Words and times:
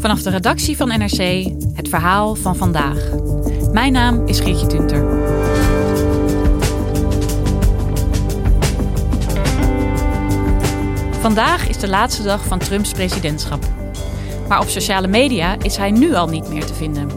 Vanaf 0.00 0.22
de 0.22 0.30
redactie 0.30 0.76
van 0.76 0.88
NRC 0.88 1.50
het 1.74 1.88
verhaal 1.88 2.34
van 2.34 2.56
vandaag. 2.56 3.10
Mijn 3.72 3.92
naam 3.92 4.26
is 4.26 4.40
Geertje 4.40 4.66
Tunter. 4.66 5.06
Vandaag 11.20 11.68
is 11.68 11.78
de 11.78 11.88
laatste 11.88 12.22
dag 12.22 12.44
van 12.44 12.58
Trumps 12.58 12.92
presidentschap. 12.92 13.64
Maar 14.48 14.60
op 14.60 14.68
sociale 14.68 15.08
media 15.08 15.56
is 15.62 15.76
hij 15.76 15.90
nu 15.90 16.14
al 16.14 16.28
niet 16.28 16.48
meer 16.48 16.64
te 16.64 16.74
vinden. 16.74 17.08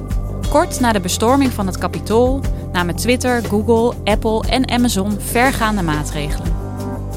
Kort 0.50 0.80
na 0.80 0.92
de 0.92 1.00
bestorming 1.00 1.52
van 1.52 1.66
het 1.66 1.78
Capitool 1.78 2.42
namen 2.72 2.96
Twitter, 2.96 3.44
Google, 3.44 3.94
Apple 4.04 4.44
en 4.50 4.70
Amazon 4.70 5.20
vergaande 5.20 5.82
maatregelen. 5.82 6.54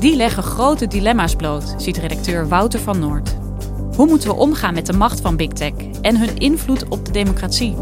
Die 0.00 0.16
leggen 0.16 0.42
grote 0.42 0.86
dilemma's 0.86 1.34
bloot, 1.34 1.74
ziet 1.76 1.96
redacteur 1.96 2.48
Wouter 2.48 2.80
van 2.80 2.98
Noord. 2.98 3.36
Hoe 3.96 4.06
moeten 4.06 4.28
we 4.28 4.34
omgaan 4.34 4.74
met 4.74 4.86
de 4.86 4.92
macht 4.92 5.20
van 5.20 5.36
Big 5.36 5.48
Tech 5.48 5.72
en 6.02 6.16
hun 6.18 6.36
invloed 6.36 6.88
op 6.88 7.04
de 7.04 7.12
democratie? 7.12 7.76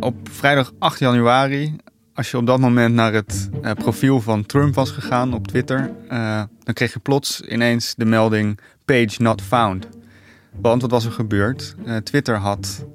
Op 0.00 0.16
vrijdag 0.30 0.72
8 0.78 0.98
januari, 0.98 1.76
als 2.18 2.30
je 2.30 2.36
op 2.36 2.46
dat 2.46 2.58
moment 2.58 2.94
naar 2.94 3.12
het 3.12 3.48
uh, 3.62 3.70
profiel 3.72 4.20
van 4.20 4.46
Trump 4.46 4.74
was 4.74 4.90
gegaan 4.90 5.34
op 5.34 5.46
Twitter, 5.46 5.90
uh, 6.12 6.42
dan 6.62 6.74
kreeg 6.74 6.92
je 6.92 6.98
plots 6.98 7.40
ineens 7.40 7.94
de 7.94 8.04
melding 8.04 8.60
page 8.84 9.14
not 9.18 9.42
found. 9.42 9.88
Want 10.60 10.82
wat 10.82 10.90
was 10.90 11.04
er 11.04 11.12
gebeurd? 11.12 11.74
Uh, 11.86 11.96
Twitter 11.96 12.36
had 12.36 12.86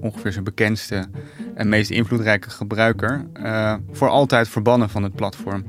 ongeveer 0.00 0.32
zijn 0.32 0.44
bekendste 0.44 1.06
en 1.54 1.68
meest 1.68 1.90
invloedrijke 1.90 2.50
gebruiker 2.50 3.26
voor 3.92 4.08
altijd 4.08 4.48
verbannen 4.48 4.90
van 4.90 5.02
het 5.02 5.14
platform. 5.14 5.64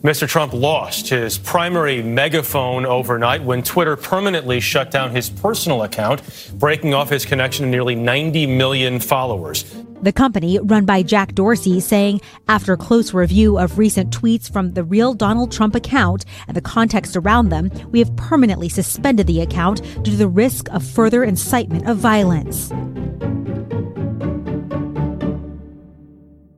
Mr. 0.00 0.26
Trump 0.26 0.52
lost 0.52 1.08
his 1.08 1.38
primary 1.38 2.02
megaphone 2.02 2.88
overnight 2.88 3.44
when 3.44 3.62
Twitter 3.62 3.96
permanently 3.96 4.60
shut 4.60 4.90
down 4.90 5.10
his 5.14 5.30
personal 5.30 5.82
account, 5.82 6.22
breaking 6.58 6.94
off 6.94 7.08
his 7.08 7.26
connection 7.26 7.64
to 7.64 7.70
nearly 7.70 7.94
90 7.94 8.46
million 8.46 9.00
followers. 9.00 9.64
The 10.02 10.12
company, 10.12 10.58
run 10.58 10.84
by 10.84 11.02
Jack 11.02 11.34
Dorsey, 11.34 11.80
saying 11.80 12.20
after 12.48 12.76
close 12.76 13.14
review 13.14 13.58
of 13.58 13.78
recent 13.78 14.10
tweets 14.10 14.50
from 14.52 14.72
the 14.72 14.82
real 14.82 15.14
Donald 15.14 15.52
Trump 15.52 15.74
account 15.74 16.24
and 16.46 16.56
the 16.56 16.60
context 16.60 17.16
around 17.16 17.50
them, 17.50 17.70
we 17.90 18.00
have 18.00 18.14
permanently 18.16 18.68
suspended 18.68 19.26
the 19.26 19.40
account 19.40 19.82
due 20.02 20.10
to 20.10 20.16
the 20.16 20.28
risk 20.28 20.68
of 20.72 20.82
further 20.82 21.22
incitement 21.22 21.88
of 21.88 21.98
violence. 21.98 22.72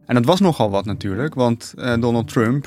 En 0.07 0.15
dat 0.15 0.25
was 0.25 0.41
nogal 0.41 0.71
wat 0.71 0.85
natuurlijk, 0.85 1.35
want 1.35 1.75
uh, 1.79 2.01
Donald 2.01 2.29
Trump 2.29 2.67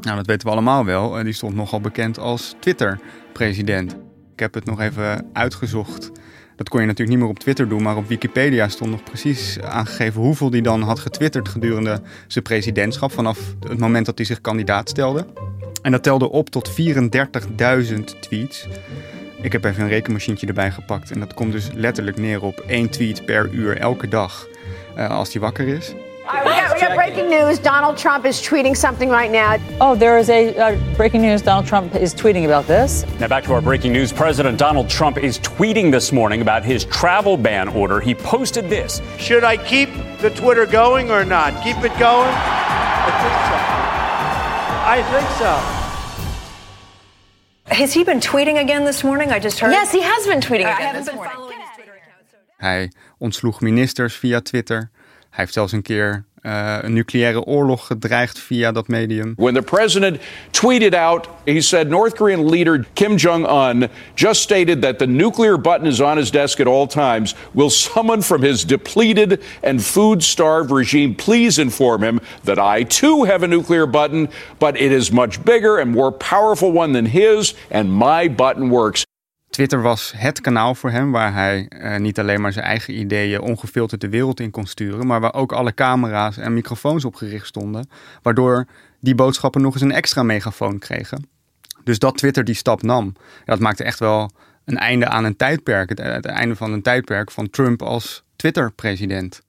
Nou, 0.00 0.16
dat 0.16 0.26
weten 0.26 0.46
we 0.46 0.52
allemaal 0.52 0.84
wel. 0.84 1.22
Die 1.22 1.32
stond 1.32 1.54
nogal 1.54 1.80
bekend 1.80 2.18
als 2.18 2.54
Twitter-president. 2.60 3.92
Ik 4.32 4.40
heb 4.40 4.54
het 4.54 4.64
nog 4.64 4.80
even 4.80 5.26
uitgezocht. 5.32 6.10
Dat 6.58 6.68
kon 6.68 6.80
je 6.80 6.86
natuurlijk 6.86 7.16
niet 7.16 7.26
meer 7.26 7.36
op 7.36 7.38
Twitter 7.38 7.68
doen, 7.68 7.82
maar 7.82 7.96
op 7.96 8.08
Wikipedia 8.08 8.68
stond 8.68 8.90
nog 8.90 9.02
precies 9.02 9.60
aangegeven 9.60 10.20
hoeveel 10.20 10.50
hij 10.50 10.60
dan 10.60 10.82
had 10.82 10.98
getwitterd 10.98 11.48
gedurende 11.48 12.00
zijn 12.26 12.44
presidentschap 12.44 13.12
vanaf 13.12 13.54
het 13.68 13.78
moment 13.78 14.06
dat 14.06 14.18
hij 14.18 14.26
zich 14.26 14.40
kandidaat 14.40 14.88
stelde. 14.88 15.26
En 15.82 15.92
dat 15.92 16.02
telde 16.02 16.30
op 16.30 16.50
tot 16.50 16.70
34.000 16.70 18.04
tweets. 18.20 18.68
Ik 19.42 19.52
heb 19.52 19.64
even 19.64 19.82
een 19.82 19.88
rekenmachientje 19.88 20.46
erbij 20.46 20.70
gepakt 20.70 21.10
en 21.10 21.20
dat 21.20 21.34
komt 21.34 21.52
dus 21.52 21.70
letterlijk 21.74 22.16
neer 22.16 22.42
op 22.42 22.64
één 22.66 22.90
tweet 22.90 23.24
per 23.24 23.50
uur 23.52 23.76
elke 23.76 24.08
dag 24.08 24.46
uh, 24.96 25.10
als 25.10 25.32
hij 25.32 25.40
wakker 25.40 25.68
is. 25.68 25.94
We, 26.28 26.34
got, 26.44 26.74
we 26.74 26.80
got 26.80 26.94
breaking 26.94 27.30
news. 27.30 27.58
Donald 27.58 27.96
Trump 27.96 28.24
is 28.26 28.40
tweeting 28.40 28.76
something 28.76 29.08
right 29.08 29.30
now. 29.30 29.56
Oh, 29.80 29.94
there 29.94 30.18
is 30.18 30.28
a 30.28 30.54
uh, 30.56 30.94
breaking 30.96 31.22
news. 31.22 31.40
Donald 31.42 31.66
Trump 31.66 31.94
is 31.94 32.14
tweeting 32.14 32.44
about 32.44 32.66
this. 32.66 33.04
Now, 33.18 33.28
back 33.28 33.44
to 33.44 33.52
our 33.54 33.62
breaking 33.62 33.92
news. 33.92 34.12
President 34.12 34.58
Donald 34.58 34.88
Trump 34.88 35.16
is 35.18 35.38
tweeting 35.38 35.90
this 35.90 36.12
morning 36.12 36.42
about 36.42 36.64
his 36.64 36.84
travel 36.86 37.36
ban 37.36 37.68
order. 37.68 38.00
He 38.00 38.14
posted 38.14 38.68
this 38.68 39.00
Should 39.18 39.44
I 39.44 39.56
keep 39.56 39.88
the 40.20 40.30
Twitter 40.30 40.66
going 40.66 41.10
or 41.10 41.24
not? 41.24 41.62
Keep 41.64 41.78
it 41.78 41.96
going? 41.98 42.28
I 42.30 43.10
think 43.22 43.34
so. 43.48 43.58
I 44.90 45.02
think 45.12 45.28
so. 45.38 45.52
Has 47.74 47.92
he 47.92 48.04
been 48.04 48.20
tweeting 48.20 48.60
again 48.60 48.84
this 48.84 49.04
morning? 49.04 49.30
I 49.30 49.38
just 49.38 49.58
heard. 49.60 49.72
Yes, 49.72 49.92
he 49.92 50.00
has 50.00 50.26
been 50.26 50.40
tweeting 50.40 50.60
again. 50.60 50.76
I 50.76 50.80
haven't 50.82 51.00
this 51.00 51.06
been 51.08 51.16
morning. 51.16 51.34
following 51.34 51.58
his 51.60 51.68
Twitter 51.74 51.92
account. 51.92 52.24
so- 52.30 52.36
Hij 52.66 52.90
ontsloeg 53.18 53.60
ministers 53.60 54.16
via 54.16 54.40
Twitter. 54.40 54.90
Hij 55.30 55.44
heeft 55.44 55.52
zelfs 55.52 55.72
een 55.72 55.82
keer 55.82 56.24
uh, 56.42 56.78
een 56.80 56.92
nucleaire 56.92 57.44
oorlog 57.44 57.86
gedreigd 57.86 58.38
via 58.38 58.72
dat 58.72 58.88
medium. 58.88 59.32
When 59.36 59.54
the 59.54 59.62
president 59.62 60.20
tweeted 60.50 60.94
out, 60.94 61.28
he 61.44 61.60
said 61.60 61.88
North 61.88 62.14
Korean 62.14 62.48
leader 62.50 62.86
Kim 62.94 63.16
Jong 63.16 63.46
un 63.46 63.88
just 64.14 64.40
stated 64.40 64.82
that 64.82 64.98
the 64.98 65.06
nuclear 65.06 65.60
button 65.60 65.86
is 65.86 66.00
on 66.00 66.16
his 66.16 66.30
desk 66.30 66.60
at 66.60 66.66
all 66.66 66.86
times. 66.86 67.34
Will 67.52 67.70
someone 67.70 68.22
from 68.22 68.42
his 68.42 68.64
depleted 68.64 69.40
and 69.62 69.84
food 69.84 70.22
starved 70.22 70.70
regime 70.70 71.14
please 71.14 71.58
inform 71.58 72.02
him 72.02 72.20
that 72.44 72.58
I 72.58 72.84
too 72.84 73.24
have 73.24 73.42
a 73.42 73.48
nuclear 73.48 73.86
button, 73.86 74.28
but 74.58 74.76
it 74.76 74.92
is 74.92 75.10
much 75.10 75.44
bigger 75.44 75.78
and 75.78 75.90
more 75.90 76.12
powerful 76.12 76.72
one 76.72 76.92
than 76.92 77.06
his, 77.06 77.54
and 77.70 77.92
my 77.92 78.28
button 78.28 78.70
works. 78.70 79.07
Twitter 79.58 79.82
was 79.82 80.12
het 80.16 80.40
kanaal 80.40 80.74
voor 80.74 80.90
hem 80.90 81.12
waar 81.12 81.32
hij 81.32 81.70
uh, 81.70 81.96
niet 81.96 82.18
alleen 82.18 82.40
maar 82.40 82.52
zijn 82.52 82.64
eigen 82.64 82.98
ideeën 82.98 83.40
ongefilterd 83.40 84.00
de 84.00 84.08
wereld 84.08 84.40
in 84.40 84.50
kon 84.50 84.66
sturen, 84.66 85.06
maar 85.06 85.20
waar 85.20 85.34
ook 85.34 85.52
alle 85.52 85.74
camera's 85.74 86.36
en 86.36 86.54
microfoons 86.54 87.04
op 87.04 87.14
gericht 87.14 87.46
stonden, 87.46 87.88
waardoor 88.22 88.66
die 89.00 89.14
boodschappen 89.14 89.60
nog 89.60 89.72
eens 89.72 89.82
een 89.82 89.92
extra 89.92 90.22
megafoon 90.22 90.78
kregen. 90.78 91.28
Dus 91.84 91.98
dat 91.98 92.16
Twitter 92.16 92.44
die 92.44 92.54
stap 92.54 92.82
nam, 92.82 93.12
dat 93.44 93.58
maakte 93.58 93.84
echt 93.84 93.98
wel 93.98 94.30
een 94.64 94.78
einde 94.78 95.08
aan 95.08 95.24
een 95.24 95.36
tijdperk, 95.36 95.88
het, 95.88 95.98
het 95.98 96.26
einde 96.26 96.56
van 96.56 96.72
een 96.72 96.82
tijdperk 96.82 97.30
van 97.30 97.50
Trump 97.50 97.82
als 97.82 98.24
Twitter-president. 98.36 99.40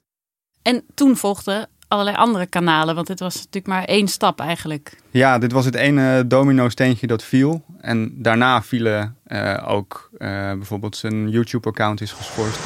En 0.61 0.83
toen 0.93 1.17
volgden 1.17 1.69
allerlei 1.89 2.17
andere 2.17 2.45
kanalen, 2.45 2.95
want 2.95 3.07
het 3.07 3.19
was 3.19 3.35
natuurlijk 3.35 3.67
maar 3.67 3.83
één 3.83 4.07
stap 4.07 4.39
eigenlijk. 4.39 4.97
Ja, 5.11 5.37
dit 5.37 5.51
was 5.51 5.65
het 5.65 5.75
ene 5.75 6.27
domino-steentje 6.27 7.07
dat 7.07 7.23
viel. 7.23 7.63
En 7.81 8.11
daarna 8.15 8.61
vielen 8.61 9.15
uh, 9.27 9.63
ook 9.67 10.09
uh, 10.13 10.27
bijvoorbeeld 10.53 10.95
zijn 10.95 11.29
YouTube-account 11.29 12.01
is 12.01 12.11
geschorst. 12.11 12.59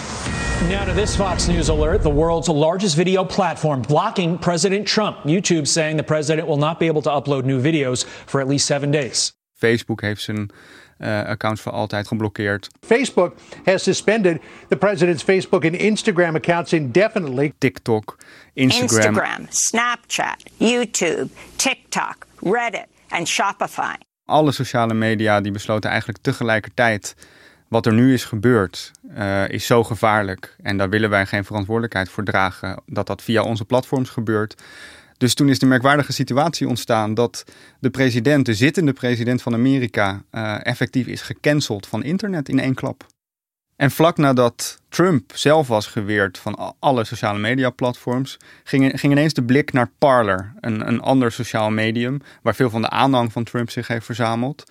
Now 0.70 0.88
to 0.88 0.94
this 0.94 1.16
Fox 1.16 1.48
News 1.48 1.70
alert. 1.70 2.02
The 2.02 2.14
world's 2.14 2.48
largest 2.48 2.96
video 2.96 3.26
platform 3.26 3.82
blocking 3.82 4.40
President 4.40 4.86
Trump. 4.86 5.18
YouTube 5.24 5.66
saying 5.66 5.98
the 5.98 6.04
president 6.04 6.48
will 6.48 6.58
not 6.58 6.78
be 6.78 6.90
able 6.90 7.02
to 7.02 7.18
upload 7.18 7.46
new 7.46 7.62
videos 7.62 8.06
for 8.26 8.42
at 8.42 8.48
least 8.48 8.66
seven 8.66 8.92
days. 8.92 9.34
Facebook 9.54 10.02
heeft 10.02 10.22
zijn 10.22 10.50
accounts 11.04 11.62
voor 11.62 11.72
altijd 11.72 12.08
geblokkeerd. 12.08 12.68
Facebook 12.86 13.36
has 13.66 13.84
suspended 13.84 14.42
the 14.68 14.76
president's 14.76 15.24
Facebook 15.24 15.66
and 15.66 15.74
Instagram 15.74 16.36
accounts 16.36 16.74
indefinitely. 16.74 17.54
TikTok, 17.58 18.18
Instagram, 18.54 18.98
Instagram 18.98 19.46
Snapchat, 19.50 20.44
YouTube, 20.58 21.28
TikTok, 21.56 22.16
Reddit, 22.40 22.88
and 23.10 23.28
Shopify. 23.28 23.96
Alle 24.26 24.52
sociale 24.52 24.94
media 24.94 25.42
die 25.42 25.52
besloten 25.52 25.90
eigenlijk 25.90 26.20
tegelijkertijd 26.22 27.16
wat 27.74 27.86
er 27.86 27.94
nu 27.94 28.14
is 28.14 28.26
gebeurd, 28.26 28.92
uh, 29.18 29.50
is 29.50 29.66
zo 29.66 29.84
gevaarlijk. 29.84 30.56
En 30.62 30.78
daar 30.78 30.90
willen 30.90 31.10
wij 31.10 31.26
geen 31.26 31.46
verantwoordelijkheid 31.46 32.10
voor 32.10 32.24
dragen 32.24 32.82
dat 32.86 33.08
dat 33.08 33.22
via 33.22 33.44
onze 33.44 33.66
platforms 33.66 34.10
gebeurt. 34.10 34.56
Dus 35.18 35.34
toen 35.34 35.50
is 35.50 35.60
de 35.60 35.66
merkwaardige 35.66 36.14
situatie 36.14 36.68
ontstaan 36.68 37.14
dat 37.14 37.44
de 37.80 37.90
president, 37.90 38.46
de 38.46 38.54
zittende 38.54 38.94
president 38.94 39.42
van 39.42 39.54
Amerika, 39.54 40.24
uh, 40.32 40.66
effectief 40.66 41.08
is 41.08 41.22
gecanceld 41.22 41.88
van 41.88 42.04
internet 42.04 42.50
in 42.50 42.60
één 42.60 42.74
klap. 42.74 43.06
En 43.76 43.92
vlak 43.92 44.18
nadat 44.18 44.82
Trump 44.90 45.32
zelf 45.36 45.68
was 45.68 45.88
geweerd 45.88 46.38
van 46.38 46.76
alle 46.80 47.04
sociale 47.04 47.40
media 47.40 47.70
platforms, 47.70 48.38
ging, 48.64 49.00
ging 49.00 49.14
ineens 49.14 49.34
de 49.34 49.44
blik 49.44 49.72
naar 49.72 49.92
Parler, 49.98 50.54
een, 50.60 50.88
een 50.88 51.02
ander 51.02 51.32
sociaal 51.32 51.70
medium 51.70 52.22
waar 52.42 52.56
veel 52.56 52.70
van 52.70 52.82
de 52.82 52.90
aanhang 52.90 53.32
van 53.32 53.44
Trump 53.44 53.70
zich 53.70 53.88
heeft 53.88 54.06
verzameld. 54.06 54.64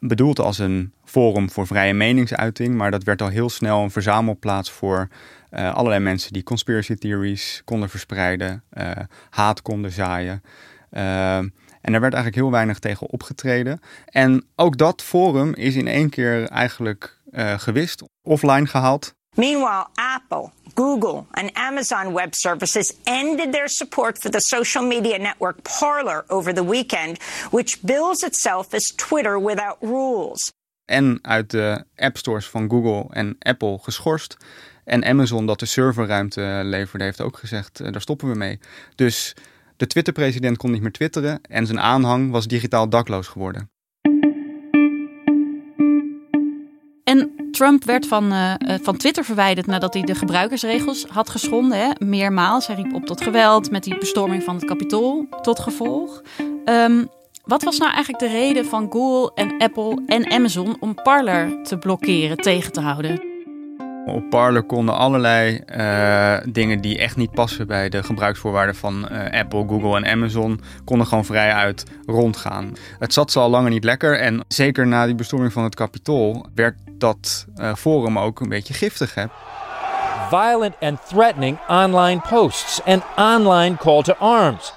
Bedoeld 0.00 0.38
als 0.38 0.58
een 0.58 0.92
forum 1.04 1.50
voor 1.50 1.66
vrije 1.66 1.94
meningsuiting, 1.94 2.74
maar 2.74 2.90
dat 2.90 3.02
werd 3.02 3.22
al 3.22 3.28
heel 3.28 3.48
snel 3.48 3.82
een 3.82 3.90
verzamelplaats 3.90 4.70
voor 4.70 5.08
uh, 5.50 5.74
allerlei 5.74 6.02
mensen 6.02 6.32
die 6.32 6.42
conspiracy 6.42 6.94
theories 6.94 7.62
konden 7.64 7.88
verspreiden, 7.88 8.62
uh, 8.72 8.90
haat 9.30 9.62
konden 9.62 9.92
zaaien. 9.92 10.42
Uh, 10.90 11.36
en 11.80 11.92
daar 11.92 12.00
werd 12.00 12.14
eigenlijk 12.14 12.34
heel 12.34 12.50
weinig 12.50 12.78
tegen 12.78 13.10
opgetreden. 13.10 13.80
En 14.04 14.44
ook 14.56 14.76
dat 14.76 15.02
forum 15.02 15.54
is 15.54 15.74
in 15.76 15.88
één 15.88 16.10
keer 16.10 16.44
eigenlijk 16.44 17.16
gewist, 17.56 18.02
offline 18.22 18.66
gehaald. 18.66 19.14
Meanwhile, 19.38 19.86
Apple, 19.94 20.50
Google, 20.74 21.26
and 21.30 21.50
Amazon 21.54 22.12
Web 22.12 22.34
Services 22.34 22.92
ended 23.04 23.52
their 23.52 23.68
support 23.68 24.18
for 24.20 24.30
the 24.30 24.40
social 24.40 24.84
media 24.86 25.18
network 25.18 25.62
Parler 25.62 26.24
over 26.28 26.54
the 26.54 26.64
weekend, 26.64 27.18
which 27.50 27.80
bills 27.82 28.22
itself 28.22 28.74
as 28.74 28.92
Twitter 28.96 29.42
without 29.42 29.76
rules. 29.80 30.52
En 30.84 31.18
uit 31.22 31.50
de 31.50 31.84
app 31.96 32.16
stores 32.16 32.46
van 32.46 32.70
Google 32.70 33.06
en 33.10 33.36
Apple 33.38 33.78
geschorst. 33.78 34.36
En 34.84 35.04
Amazon, 35.04 35.46
dat 35.46 35.58
de 35.58 35.66
serverruimte 35.66 36.60
leverde, 36.64 37.04
heeft 37.04 37.20
ook 37.20 37.38
gezegd: 37.38 37.80
uh, 37.80 37.92
daar 37.92 38.00
stoppen 38.00 38.28
we 38.28 38.34
mee. 38.34 38.58
Dus 38.94 39.36
de 39.76 39.86
Twitter-president 39.86 40.56
kon 40.56 40.70
niet 40.70 40.82
meer 40.82 40.92
twitteren 40.92 41.40
en 41.42 41.66
zijn 41.66 41.80
aanhang 41.80 42.30
was 42.30 42.46
digitaal 42.46 42.88
dakloos 42.88 43.28
geworden. 43.28 43.70
En 47.08 47.30
Trump 47.50 47.84
werd 47.84 48.06
van, 48.06 48.32
uh, 48.32 48.54
van 48.82 48.96
Twitter 48.96 49.24
verwijderd 49.24 49.66
nadat 49.66 49.94
hij 49.94 50.02
de 50.02 50.14
gebruikersregels 50.14 51.06
had 51.08 51.30
geschonden. 51.30 51.78
Hè? 51.78 51.90
Meermaals. 52.06 52.66
Hij 52.66 52.76
riep 52.76 52.94
op 52.94 53.06
tot 53.06 53.20
geweld 53.20 53.70
met 53.70 53.84
die 53.84 53.98
bestorming 53.98 54.42
van 54.42 54.54
het 54.54 54.64
kapitool 54.64 55.26
tot 55.42 55.58
gevolg. 55.58 56.22
Um, 56.64 57.08
wat 57.44 57.62
was 57.62 57.78
nou 57.78 57.92
eigenlijk 57.92 58.22
de 58.22 58.38
reden 58.38 58.66
van 58.66 58.86
Google 58.90 59.32
en 59.34 59.58
Apple 59.58 60.02
en 60.06 60.30
Amazon 60.30 60.76
om 60.80 60.94
Parler 60.94 61.62
te 61.62 61.78
blokkeren, 61.78 62.36
tegen 62.36 62.72
te 62.72 62.80
houden? 62.80 63.22
Op 64.06 64.30
Parler 64.30 64.62
konden 64.62 64.96
allerlei 64.96 65.60
uh, 65.76 66.36
dingen 66.52 66.80
die 66.80 66.98
echt 66.98 67.16
niet 67.16 67.30
passen 67.30 67.66
bij 67.66 67.88
de 67.88 68.02
gebruiksvoorwaarden 68.02 68.74
van 68.74 69.08
Apple, 69.30 69.64
Google 69.68 69.96
en 69.96 70.06
Amazon, 70.06 70.60
konden 70.84 71.06
gewoon 71.06 71.24
vrij 71.24 71.52
uit 71.52 71.84
rondgaan. 72.06 72.72
Het 72.98 73.12
zat 73.12 73.32
ze 73.32 73.38
al 73.38 73.50
langer 73.50 73.70
niet 73.70 73.84
lekker 73.84 74.20
en 74.20 74.44
zeker 74.48 74.86
na 74.86 75.06
die 75.06 75.14
bestorming 75.14 75.52
van 75.52 75.64
het 75.64 75.74
kapitool 75.74 76.46
werd 76.54 76.74
dat 77.00 77.46
uh, 77.56 77.74
forum 77.74 78.18
ook 78.18 78.40
een 78.40 78.48
beetje 78.48 78.74
giftig. 78.74 79.14
Hè? 79.14 79.24
Violent 80.28 80.74
and 80.80 80.98
threatening 81.08 81.58
online 81.68 82.20
posts 82.20 82.80
and 82.84 83.02
online 83.16 83.76
call 83.76 84.02
to 84.02 84.12
arms. 84.18 84.72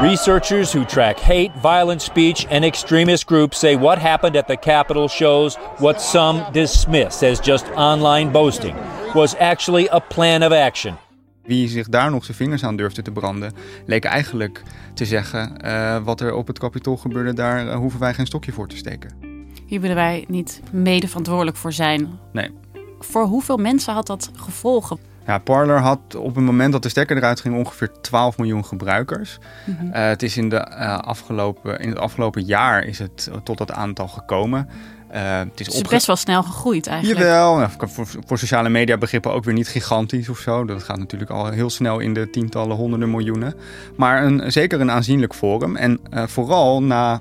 Researchers 0.00 0.72
who 0.72 0.84
track 0.84 1.18
hate, 1.18 1.50
violent 1.62 2.02
speech, 2.02 2.46
and 2.50 2.64
extremist 2.64 3.26
groups 3.26 3.58
say 3.58 3.78
what 3.78 3.98
happened 3.98 4.36
at 4.36 4.46
the 4.46 4.56
Capitol 4.56 5.08
shows 5.08 5.56
what 5.78 6.02
some 6.02 6.44
dismiss 6.52 7.22
as 7.22 7.40
just 7.40 7.64
online 7.74 8.30
boasting 8.30 8.76
was 9.14 9.34
actually 9.36 9.88
a 9.88 9.98
plan 9.98 10.42
of 10.42 10.52
action. 10.52 10.96
Wie 11.42 11.68
zich 11.68 11.88
daar 11.88 12.10
nog 12.10 12.24
zijn 12.24 12.36
vingers 12.36 12.64
aan 12.64 12.76
durfde 12.76 13.02
te 13.02 13.12
branden, 13.12 13.52
leek 13.86 14.04
eigenlijk 14.04 14.62
te 14.94 15.04
zeggen: 15.04 15.52
uh, 15.64 15.96
wat 16.04 16.20
er 16.20 16.34
op 16.34 16.46
het 16.46 16.58
kapitool 16.58 16.96
gebeurde, 16.96 17.34
daar 17.34 17.66
uh, 17.66 17.74
hoeven 17.74 18.00
wij 18.00 18.14
geen 18.14 18.26
stokje 18.26 18.52
voor 18.52 18.68
te 18.68 18.76
steken. 18.76 19.25
Hier 19.66 19.80
willen 19.80 19.96
wij 19.96 20.24
niet 20.28 20.60
mede 20.70 21.08
verantwoordelijk 21.08 21.56
voor 21.56 21.72
zijn. 21.72 22.18
Nee. 22.32 22.50
Voor 22.98 23.24
hoeveel 23.24 23.56
mensen 23.56 23.94
had 23.94 24.06
dat 24.06 24.30
gevolgen? 24.36 24.98
Ja, 25.26 25.38
Parler 25.38 25.78
had 25.78 26.14
op 26.14 26.34
het 26.34 26.44
moment 26.44 26.72
dat 26.72 26.82
de 26.82 26.88
stekker 26.88 27.16
eruit 27.16 27.40
ging 27.40 27.56
ongeveer 27.56 27.90
12 28.00 28.38
miljoen 28.38 28.64
gebruikers. 28.64 29.38
Mm 29.64 29.76
-hmm. 29.78 29.88
uh, 29.88 29.92
het 29.94 30.22
is 30.22 30.36
in, 30.36 30.48
de, 30.48 30.56
uh, 30.70 30.98
afgelopen, 30.98 31.80
in 31.80 31.88
het 31.88 31.98
afgelopen 31.98 32.44
jaar 32.44 32.84
is 32.84 32.98
het 32.98 33.30
tot 33.42 33.58
dat 33.58 33.72
aantal 33.72 34.08
gekomen. 34.08 34.68
Uh, 35.14 35.38
het 35.38 35.60
is, 35.60 35.66
het 35.66 35.74
is 35.74 35.82
best 35.82 36.06
wel 36.06 36.16
snel 36.16 36.42
gegroeid 36.42 36.86
eigenlijk. 36.86 37.20
Jawel, 37.20 37.60
ja, 37.60 37.70
voor, 37.70 38.06
voor, 38.26 38.38
sociale 38.38 38.68
media 38.68 38.98
begrippen 38.98 39.32
ook 39.32 39.44
weer 39.44 39.54
niet 39.54 39.68
gigantisch 39.68 40.28
of 40.28 40.38
zo. 40.38 40.64
Dat 40.64 40.82
gaat 40.82 40.98
natuurlijk 40.98 41.30
al 41.30 41.50
heel 41.50 41.70
snel 41.70 41.98
in 41.98 42.14
de 42.14 42.30
tientallen, 42.30 42.76
honderden 42.76 43.10
miljoenen. 43.10 43.54
Maar 43.96 44.24
een, 44.24 44.52
zeker 44.52 44.80
een 44.80 44.90
aanzienlijk 44.90 45.34
forum. 45.34 45.76
En 45.76 46.00
vooral 46.10 46.82
na 46.82 47.20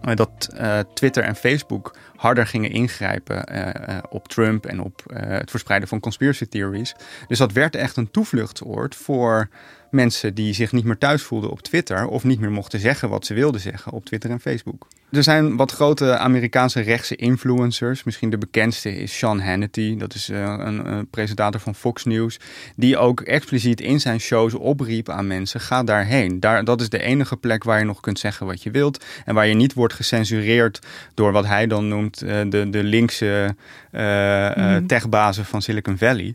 dat 0.00 0.48
uh, 0.54 0.78
Twitter 0.94 1.22
en 1.22 1.36
Facebook 1.36 1.96
harder 2.16 2.46
gingen 2.46 2.70
ingrijpen 2.70 3.52
uh, 3.52 3.66
uh, 3.66 3.98
op 4.08 4.28
Trump 4.28 4.66
en 4.66 4.80
op 4.80 5.02
het 5.12 5.50
verspreiden 5.50 5.88
van 5.88 6.00
conspiracy 6.00 6.46
theories. 6.46 6.94
Dus 7.28 7.38
dat 7.38 7.52
werd 7.52 7.74
echt 7.74 7.96
een 7.96 8.10
toevluchtsoord 8.10 8.94
voor 8.94 9.48
mensen 9.90 10.34
die 10.34 10.54
zich 10.54 10.72
niet 10.72 10.84
meer 10.84 10.98
thuis 10.98 11.22
voelden 11.22 11.50
op 11.50 11.62
Twitter 11.62 12.06
of 12.06 12.24
niet 12.24 12.40
meer 12.40 12.50
mochten 12.50 12.80
zeggen 12.80 13.08
wat 13.08 13.26
ze 13.26 13.34
wilden 13.34 13.60
zeggen 13.60 13.92
op 13.92 14.04
Twitter 14.04 14.30
en 14.30 14.40
Facebook. 14.40 14.86
Er 15.10 15.22
zijn 15.22 15.56
wat 15.56 15.72
grote 15.72 16.16
Amerikaanse 16.16 16.80
rechtse 16.80 17.16
influencers. 17.16 18.04
Misschien 18.04 18.30
de 18.30 18.38
bekendste 18.38 18.96
is 18.96 19.18
Sean 19.18 19.40
Hannity. 19.40 19.96
Dat 19.96 20.14
is 20.14 20.28
uh, 20.28 20.40
een, 20.40 20.92
een, 20.92 21.08
presentator 21.10 21.60
van 21.60 21.74
Fox 21.74 22.04
News. 22.04 22.38
Die 22.76 22.96
ook 22.96 23.20
expliciet 23.20 23.80
in 23.80 24.00
zijn 24.00 24.20
shows 24.20 24.54
opriep 24.54 25.08
aan 25.08 25.26
mensen: 25.26 25.60
ga 25.60 25.82
daarheen. 25.84 26.40
Daar, 26.40 26.64
dat 26.64 26.80
is 26.80 26.88
de 26.88 27.02
enige 27.02 27.36
plek 27.36 27.64
waar 27.64 27.78
je 27.78 27.84
nog 27.84 28.00
kunt 28.00 28.18
zeggen 28.18 28.46
wat 28.46 28.62
je 28.62 28.70
wilt. 28.70 29.04
En 29.24 29.34
waar 29.34 29.46
je 29.46 29.54
niet 29.54 29.74
wordt 29.74 29.94
gecensureerd 29.94 30.78
door 31.14 31.32
wat 31.32 31.46
hij 31.46 31.66
dan 31.66 31.88
noemt 31.88 32.22
uh, 32.22 32.28
de, 32.48 32.70
de 32.70 32.82
linkse 32.82 33.54
uh, 33.92 34.54
mm. 34.56 34.86
techbazen 34.86 35.44
van 35.44 35.62
Silicon 35.62 35.98
Valley. 35.98 36.34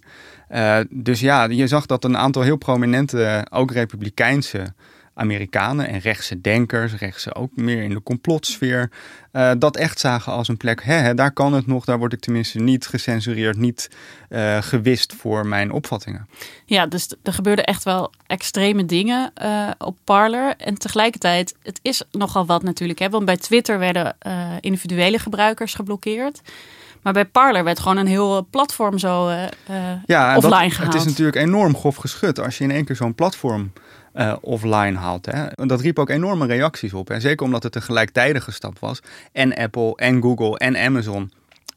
Dus 0.90 1.20
ja, 1.20 1.44
je 1.44 1.68
zag 1.68 1.86
dat 1.86 2.04
een 2.04 2.18
aantal 2.18 2.42
heel 2.42 2.58
prominente, 2.58 3.48
ook 3.50 3.72
republikeinse 3.72 4.74
Amerikanen 5.16 5.88
en 5.88 6.00
rechtse 6.00 6.42
denkers, 6.42 6.94
rechtse 6.94 7.36
ook 7.36 7.56
meer 7.56 7.84
in 7.84 7.90
de 7.90 8.04
complotsfeer, 8.04 8.92
uh, 9.34 9.52
dat 9.58 9.78
echt 9.78 10.00
zagen 10.00 10.34
als 10.34 10.48
een 10.48 10.58
plek. 10.58 10.84
Hè, 10.84 11.14
daar 11.14 11.32
kan 11.32 11.54
het 11.54 11.68
nog, 11.68 11.86
daar 11.86 11.98
word 11.98 12.14
ik 12.14 12.20
tenminste 12.20 12.60
niet 12.60 12.88
gecensureerd, 12.88 13.58
niet 13.58 13.89
gewist 14.60 15.13
voor 15.13 15.48
mijn 15.48 15.72
opvattingen. 15.72 16.27
Ja, 16.66 16.86
dus 16.88 17.13
er 17.24 17.34
gebeurden 17.34 17.66
echt 17.66 17.84
wel 17.84 18.12
extreme 18.27 18.86
dingen 18.86 19.34
op 19.77 19.98
Parler. 20.04 20.56
En 20.58 20.75
tegelijkertijd, 20.75 21.56
het 21.63 21.80
is 21.82 22.04
nogal 22.12 22.46
wat 22.46 22.63
natuurlijk. 22.63 23.00
Hè, 23.00 23.10
want 23.10 23.25
bij 23.25 23.38
Twitter 23.38 23.80
werden 23.80 24.16
individuele 24.60 25.20
gebruikers 25.20 25.74
geblokkeerd. 25.74 26.42
Maar 27.03 27.13
bij 27.13 27.25
Parler 27.25 27.63
werd 27.63 27.79
gewoon 27.79 27.98
een 27.98 28.07
heel 28.07 28.48
platform 28.50 28.98
zo 28.98 29.31
ja, 30.05 30.36
offline 30.36 30.63
dat, 30.63 30.74
gehaald. 30.74 30.93
Het 30.93 31.01
is 31.01 31.05
natuurlijk 31.05 31.38
enorm 31.38 31.75
grof 31.75 31.95
geschud 31.95 32.39
als 32.39 32.57
je 32.57 32.63
in 32.63 32.72
één 32.72 32.86
keer 32.86 32.95
zo'n 32.95 33.15
platform 33.15 33.72
uh, 34.15 34.33
offline 34.41 34.98
haalt. 34.98 35.25
Hè. 35.25 35.45
Dat 35.67 35.81
riep 35.81 36.00
ook 36.00 36.10
enorme 36.10 36.45
reacties 36.45 36.93
op. 36.93 37.10
En 37.10 37.22
zeker 37.22 37.45
omdat 37.45 37.63
het 37.63 37.75
een 37.75 37.81
gelijktijdige 37.81 38.51
stap 38.51 38.79
was. 38.79 39.00
En 39.31 39.55
Apple 39.55 39.95
en 39.95 40.22
Google 40.22 40.57
en 40.57 40.77
Amazon 40.77 41.31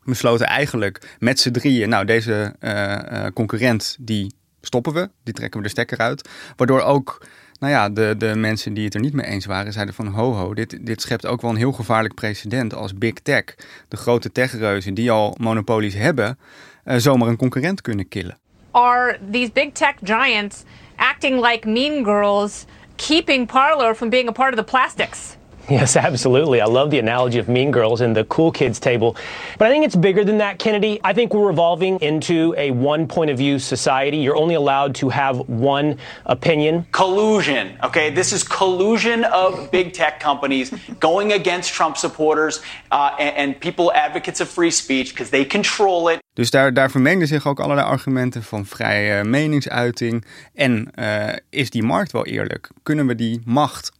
besloten 0.04 0.47
eigenlijk 0.47 1.16
met 1.18 1.40
z'n 1.40 1.50
drieën... 1.50 1.88
nou, 1.88 2.04
deze 2.04 2.54
uh, 2.61 3.26
concurrent, 3.35 3.97
die 4.00 4.35
stoppen 4.61 4.92
we. 4.92 5.11
Die 5.25 5.35
trekken 5.35 5.59
we 5.59 5.66
de 5.66 5.73
stekker 5.73 5.99
uit. 5.99 6.28
Waardoor 6.56 6.80
ook... 6.80 7.26
Nou 7.59 7.73
ja, 7.73 7.89
de, 7.89 8.15
de 8.19 8.35
mensen 8.35 8.75
die 8.75 8.85
het 8.85 8.95
er 8.95 9.01
niet 9.01 9.13
mee 9.13 9.27
eens 9.27 9.47
waren, 9.47 9.73
zeiden 9.73 9.95
van 9.95 10.07
ho 10.07 10.33
ho, 10.33 10.55
dit, 10.55 10.87
dit 10.87 11.01
schept 11.01 11.27
ook 11.27 11.41
wel 11.41 11.51
een 11.51 11.57
heel 11.57 11.73
gevaarlijk 11.73 12.15
precedent 12.15 12.75
als 12.75 12.95
Big 12.95 13.13
Tech. 13.13 13.45
De 13.89 13.97
grote 13.97 14.33
techreuzen 14.33 14.95
die 14.95 15.11
al 15.11 15.35
monopolies 15.41 15.95
hebben, 15.95 16.39
uh, 16.85 16.97
zomaar 16.97 17.29
een 17.29 17.37
concurrent 17.37 17.81
kunnen 17.81 18.09
killen. 18.09 18.39
Are 18.71 19.19
these 19.33 19.53
big 19.53 19.73
tech 19.73 19.95
giants 20.03 20.63
acting 20.97 21.41
like 21.41 21.69
mean 21.69 22.05
girls, 22.05 22.65
keeping 22.97 23.47
Parlor 23.47 23.95
from 23.95 24.09
being 24.09 24.29
a 24.29 24.33
part 24.33 24.53
of 24.53 24.59
the 24.59 24.65
plastics. 24.65 25.37
Yes, 25.77 25.97
absolutely. 25.97 26.61
I 26.61 26.67
love 26.67 26.91
the 26.91 27.01
analogy 27.01 27.41
of 27.41 27.49
Mean 27.49 27.73
Girls 27.73 28.01
and 28.01 28.15
the 28.15 28.25
cool 28.25 28.53
kids 28.53 28.79
table. 28.79 29.17
But 29.59 29.67
I 29.67 29.71
think 29.71 29.85
it's 29.85 29.97
bigger 29.97 30.25
than 30.25 30.39
that, 30.39 30.61
Kennedy. 30.61 31.01
I 31.03 31.13
think 31.13 31.35
we're 31.35 31.51
evolving 31.51 31.99
into 32.01 32.55
a 32.57 32.71
one 32.71 33.09
point 33.09 33.31
of 33.31 33.39
view 33.39 33.59
society. 33.59 34.19
You're 34.19 34.37
only 34.37 34.55
allowed 34.55 34.95
to 34.97 35.09
have 35.09 35.39
one 35.49 35.99
opinion. 36.25 36.87
Collusion, 36.93 37.77
okay? 37.83 38.15
This 38.15 38.33
is 38.33 38.45
collusion 38.45 39.25
of 39.25 39.71
big 39.73 39.93
tech 39.93 40.21
companies 40.21 40.73
going 41.01 41.33
against 41.33 41.75
Trump 41.75 41.97
supporters 41.97 42.63
uh, 42.93 43.17
and, 43.19 43.37
and 43.37 43.61
people 43.61 43.93
advocates 43.93 44.41
of 44.41 44.49
free 44.49 44.71
speech 44.71 45.11
because 45.11 45.31
they 45.31 45.45
control 45.45 46.09
it. 46.13 46.21
Dus 46.35 46.51
daar, 46.51 46.75
daar 46.75 46.91
vermengden 46.91 47.29
zich 47.29 47.47
ook 47.47 47.61
allerlei 47.61 47.89
argumenten 47.89 48.43
van 48.43 48.67
vrije 48.67 49.25
meningsuiting. 49.25 50.25
En 50.55 50.89
uh, 50.99 51.29
is 51.51 51.71
die 51.71 51.83
markt 51.83 52.13
wel 52.13 52.27
eerlijk? 52.27 52.69
Kunnen 52.83 53.07
we 53.07 53.15
die 53.15 53.41
macht 53.45 53.93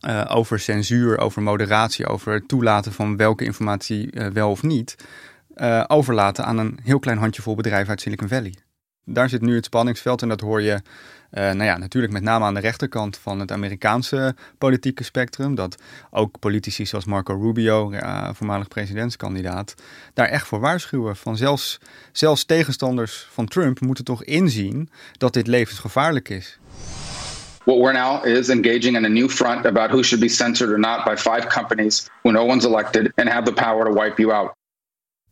uh, 0.00 0.24
over 0.28 0.60
censuur, 0.60 1.18
over 1.18 1.42
moderatie, 1.42 2.06
over 2.06 2.32
het 2.32 2.48
toelaten 2.48 2.92
van 2.92 3.16
welke 3.16 3.44
informatie 3.44 4.12
uh, 4.12 4.26
wel 4.26 4.50
of 4.50 4.62
niet, 4.62 4.94
uh, 5.56 5.84
overlaten 5.86 6.44
aan 6.44 6.58
een 6.58 6.78
heel 6.82 6.98
klein 6.98 7.18
handjevol 7.18 7.54
bedrijven 7.54 7.88
uit 7.88 8.00
Silicon 8.00 8.28
Valley. 8.28 8.54
Daar 9.04 9.28
zit 9.28 9.40
nu 9.40 9.54
het 9.54 9.64
spanningsveld 9.64 10.22
en 10.22 10.28
dat 10.28 10.40
hoor 10.40 10.62
je 10.62 10.82
nou 11.30 11.64
ja, 11.64 11.78
natuurlijk 11.78 12.12
met 12.12 12.22
name 12.22 12.44
aan 12.44 12.54
de 12.54 12.60
rechterkant 12.60 13.16
van 13.16 13.40
het 13.40 13.52
Amerikaanse 13.52 14.34
politieke 14.58 15.04
spectrum. 15.04 15.54
Dat 15.54 15.82
ook 16.10 16.38
politici 16.38 16.86
zoals 16.86 17.04
Marco 17.04 17.34
Rubio, 17.34 17.92
voormalig 18.32 18.68
presidentskandidaat, 18.68 19.74
daar 20.14 20.26
echt 20.28 20.46
voor 20.46 20.60
waarschuwen. 20.60 21.16
Van 21.16 21.36
zelfs, 21.36 21.78
zelfs 22.12 22.44
tegenstanders 22.44 23.28
van 23.30 23.46
Trump 23.46 23.80
moeten 23.80 24.04
toch 24.04 24.24
inzien 24.24 24.90
dat 25.12 25.32
dit 25.32 25.46
levensgevaarlijk 25.46 26.28
is. 26.28 26.58
What 27.68 27.80
we're 27.80 27.92
now 27.92 28.24
is 28.24 28.48
engaging 28.48 28.96
in 28.96 29.04
a 29.04 29.08
new 29.08 29.28
front 29.28 29.66
about 29.66 29.90
who 29.90 30.02
should 30.02 30.20
be 30.20 30.28
censored 30.28 30.70
or 30.70 30.78
not 30.78 31.04
by 31.04 31.16
five 31.16 31.48
companies 31.48 32.10
who 32.22 32.32
no 32.32 32.44
one's 32.44 32.64
elected 32.64 33.12
and 33.14 33.28
have 33.28 33.44
the 33.44 33.52
power 33.52 33.84
to 33.84 33.92
wipe 33.92 34.22
you 34.22 34.32
out. 34.32 34.52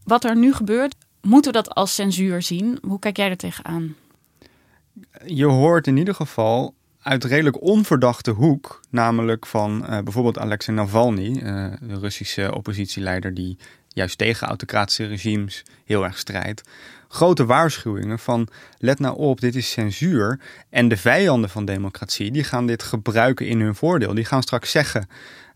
Wat 0.05 0.25
er 0.25 0.37
nu 0.37 0.53
gebeurt, 0.53 0.95
moeten 1.21 1.53
we 1.53 1.63
dat 1.63 1.75
als 1.75 1.95
censuur 1.95 2.43
zien? 2.43 2.79
Hoe 2.83 2.99
kijk 2.99 3.17
jij 3.17 3.29
er 3.29 3.37
tegenaan? 3.37 3.95
Je 5.25 5.45
hoort 5.45 5.87
in 5.87 5.97
ieder 5.97 6.15
geval 6.15 6.75
uit 7.03 7.25
redelijk 7.25 7.63
onverdachte 7.63 8.31
hoek, 8.31 8.81
namelijk 8.91 9.47
van 9.47 9.83
uh, 9.83 9.99
bijvoorbeeld 9.99 10.39
Alexei 10.39 10.77
Navalny, 10.77 11.29
uh, 11.29 11.67
de 11.81 11.99
Russische 11.99 12.55
oppositieleider 12.55 13.35
die 13.35 13.59
juist 13.97 14.19
tegen 14.19 14.49
autocratische 14.49 15.07
regimes 15.07 15.63
heel 15.85 16.05
erg 16.05 16.19
strijdt 16.19 16.63
grote 17.09 17.45
waarschuwingen 17.45 18.19
van 18.19 18.49
let 18.79 18.99
nou 18.99 19.17
op, 19.17 19.41
dit 19.41 19.55
is 19.55 19.71
censuur. 19.71 20.41
En 20.71 20.89
de 20.89 20.97
vijanden 20.97 21.51
van 21.51 21.65
democratie, 21.65 22.31
die 22.31 22.45
gaan 22.45 22.67
dit 22.67 22.83
gebruiken 22.83 23.47
in 23.47 23.61
hun 23.61 23.75
voordeel. 23.75 24.15
Die 24.15 24.25
gaan 24.25 24.43
straks 24.43 24.71
zeggen, 24.71 25.09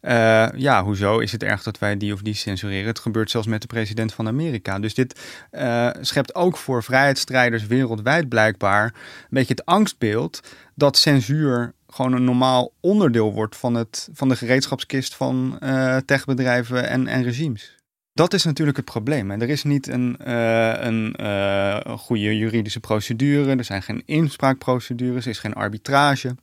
uh, 0.02 0.48
ja, 0.54 0.84
hoezo 0.84 1.18
is 1.18 1.32
het 1.32 1.42
erg 1.42 1.62
dat 1.62 1.78
wij 1.78 1.96
die 1.96 2.12
of 2.12 2.22
die 2.22 2.34
censureren? 2.34 2.86
Het 2.86 2.98
gebeurt 2.98 3.30
zelfs 3.30 3.46
met 3.46 3.60
de 3.60 3.66
president 3.66 4.12
van 4.12 4.26
Amerika. 4.26 4.78
Dus 4.78 4.94
dit 4.94 5.20
uh, 5.52 5.90
schept 6.00 6.34
ook 6.34 6.56
voor 6.56 6.82
vrijheidsstrijders 6.82 7.66
wereldwijd 7.66 8.28
blijkbaar 8.28 8.84
een 8.84 9.26
beetje 9.28 9.54
het 9.54 9.64
angstbeeld 9.64 10.40
dat 10.74 10.96
censuur 10.96 11.72
gewoon 11.88 12.12
een 12.12 12.24
normaal 12.24 12.72
onderdeel 12.80 13.32
wordt 13.32 13.56
van, 13.56 13.74
het, 13.74 14.08
van 14.12 14.28
de 14.28 14.36
gereedschapskist 14.36 15.14
van 15.14 15.58
uh, 15.62 15.96
techbedrijven 15.96 16.88
en, 16.88 17.06
en 17.06 17.22
regimes. 17.22 17.79
Dat 18.12 18.34
is 18.34 18.44
natuurlijk 18.44 18.76
het 18.76 18.86
probleem. 18.86 19.30
Er 19.30 19.48
is 19.48 19.62
niet 19.62 19.86
een, 19.86 20.16
uh, 20.26 20.82
een 20.82 21.14
uh, 21.20 21.80
goede 21.98 22.36
juridische 22.36 22.80
procedure, 22.80 23.56
er 23.56 23.64
zijn 23.64 23.82
geen 23.82 24.02
inspraakprocedures, 24.06 25.24
er 25.24 25.30
is 25.30 25.38
geen 25.38 25.54
arbitrage. 25.54 26.36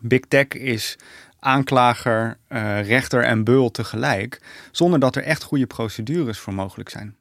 Big 0.00 0.20
Tech 0.20 0.48
is 0.48 0.98
aanklager, 1.38 2.38
uh, 2.48 2.86
rechter 2.86 3.24
en 3.24 3.44
beul 3.44 3.70
tegelijk, 3.70 4.40
zonder 4.70 5.00
dat 5.00 5.16
er 5.16 5.22
echt 5.22 5.42
goede 5.42 5.66
procedures 5.66 6.38
voor 6.38 6.54
mogelijk 6.54 6.88
zijn. 6.88 7.16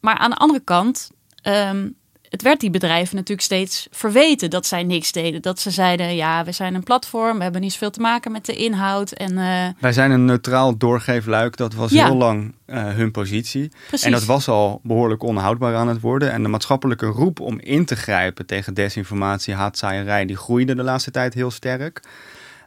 Maar 0.00 0.16
aan 0.16 0.30
de 0.30 0.36
andere 0.36 0.60
kant, 0.60 1.10
um, 1.42 1.96
het 2.30 2.42
werd 2.42 2.60
die 2.60 2.70
bedrijven 2.70 3.14
natuurlijk 3.16 3.46
steeds 3.46 3.88
verweten 3.90 4.50
dat 4.50 4.66
zij 4.66 4.82
niks 4.82 5.12
deden. 5.12 5.42
Dat 5.42 5.60
ze 5.60 5.70
zeiden, 5.70 6.14
ja, 6.16 6.44
we 6.44 6.52
zijn 6.52 6.74
een 6.74 6.82
platform, 6.82 7.36
we 7.36 7.42
hebben 7.42 7.60
niet 7.60 7.72
zoveel 7.72 7.90
te 7.90 8.00
maken 8.00 8.32
met 8.32 8.46
de 8.46 8.56
inhoud. 8.56 9.12
En, 9.12 9.32
uh... 9.32 9.66
Wij 9.78 9.92
zijn 9.92 10.10
een 10.10 10.24
neutraal 10.24 10.76
doorgeefluik, 10.76 11.56
dat 11.56 11.74
was 11.74 11.90
Ja. 11.90 12.04
heel 12.06 12.16
lang 12.16 12.54
uh, 12.66 12.88
hun 12.88 13.10
positie. 13.10 13.70
Precies. 13.88 14.06
En 14.06 14.12
dat 14.12 14.24
was 14.24 14.48
al 14.48 14.80
behoorlijk 14.82 15.22
onhoudbaar 15.22 15.74
aan 15.74 15.88
het 15.88 16.00
worden. 16.00 16.32
En 16.32 16.42
de 16.42 16.48
maatschappelijke 16.48 17.06
roep 17.06 17.40
om 17.40 17.60
in 17.60 17.84
te 17.84 17.96
grijpen 17.96 18.46
tegen 18.46 18.74
desinformatie, 18.74 19.54
haatzaaierij, 19.54 20.26
die 20.26 20.36
groeide 20.36 20.74
de 20.74 20.82
laatste 20.82 21.10
tijd 21.10 21.34
heel 21.34 21.50
sterk. 21.50 22.02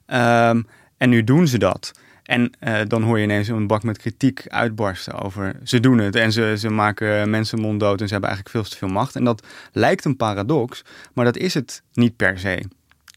Um, 0.07 0.67
en 0.97 1.09
nu 1.09 1.23
doen 1.23 1.47
ze 1.47 1.57
dat. 1.57 1.91
En 2.23 2.51
uh, 2.59 2.79
dan 2.87 3.03
hoor 3.03 3.17
je 3.17 3.23
ineens 3.23 3.47
een 3.47 3.67
bak 3.67 3.83
met 3.83 3.97
kritiek 3.97 4.47
uitbarsten 4.47 5.13
over 5.21 5.55
ze 5.63 5.79
doen 5.79 5.97
het 5.97 6.15
en 6.15 6.31
ze, 6.31 6.55
ze 6.57 6.69
maken 6.69 7.29
mensen 7.29 7.59
monddood 7.59 8.01
en 8.01 8.07
ze 8.07 8.13
hebben 8.13 8.29
eigenlijk 8.29 8.57
veel 8.57 8.71
te 8.71 8.77
veel 8.77 8.95
macht. 8.95 9.15
En 9.15 9.23
dat 9.23 9.47
lijkt 9.71 10.05
een 10.05 10.17
paradox, 10.17 10.83
maar 11.13 11.25
dat 11.25 11.37
is 11.37 11.53
het 11.53 11.83
niet 11.93 12.15
per 12.15 12.39
se. 12.39 12.63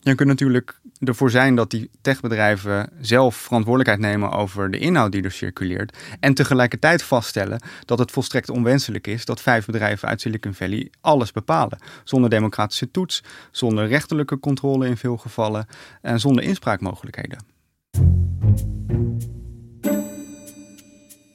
Je 0.01 0.15
kunt 0.15 0.29
natuurlijk 0.29 0.81
ervoor 1.01 1.31
zijn 1.31 1.55
dat 1.55 1.71
die 1.71 1.91
techbedrijven 2.01 2.91
zelf 3.01 3.37
verantwoordelijkheid 3.37 4.13
nemen 4.13 4.31
over 4.31 4.71
de 4.71 4.79
inhoud 4.79 5.13
die 5.13 5.23
er 5.23 5.31
circuleert. 5.31 5.97
En 6.21 6.35
tegelijkertijd 6.35 7.03
vaststellen 7.03 7.61
dat 7.85 7.99
het 7.99 8.11
volstrekt 8.11 8.51
onwenselijk 8.51 9.07
is 9.07 9.25
dat 9.25 9.41
vijf 9.41 9.67
bedrijven 9.67 10.09
uit 10.09 10.21
Silicon 10.21 10.55
Valley 10.55 10.91
alles 11.01 11.33
bepalen. 11.33 11.79
Zonder 12.05 12.31
democratische 12.31 12.91
toets, 12.91 13.23
zonder 13.51 13.87
rechterlijke 13.87 14.39
controle 14.39 14.87
in 14.87 14.97
veel 14.97 15.17
gevallen 15.17 15.67
en 16.03 16.21
zonder 16.21 16.45
inspraakmogelijkheden. 16.45 17.56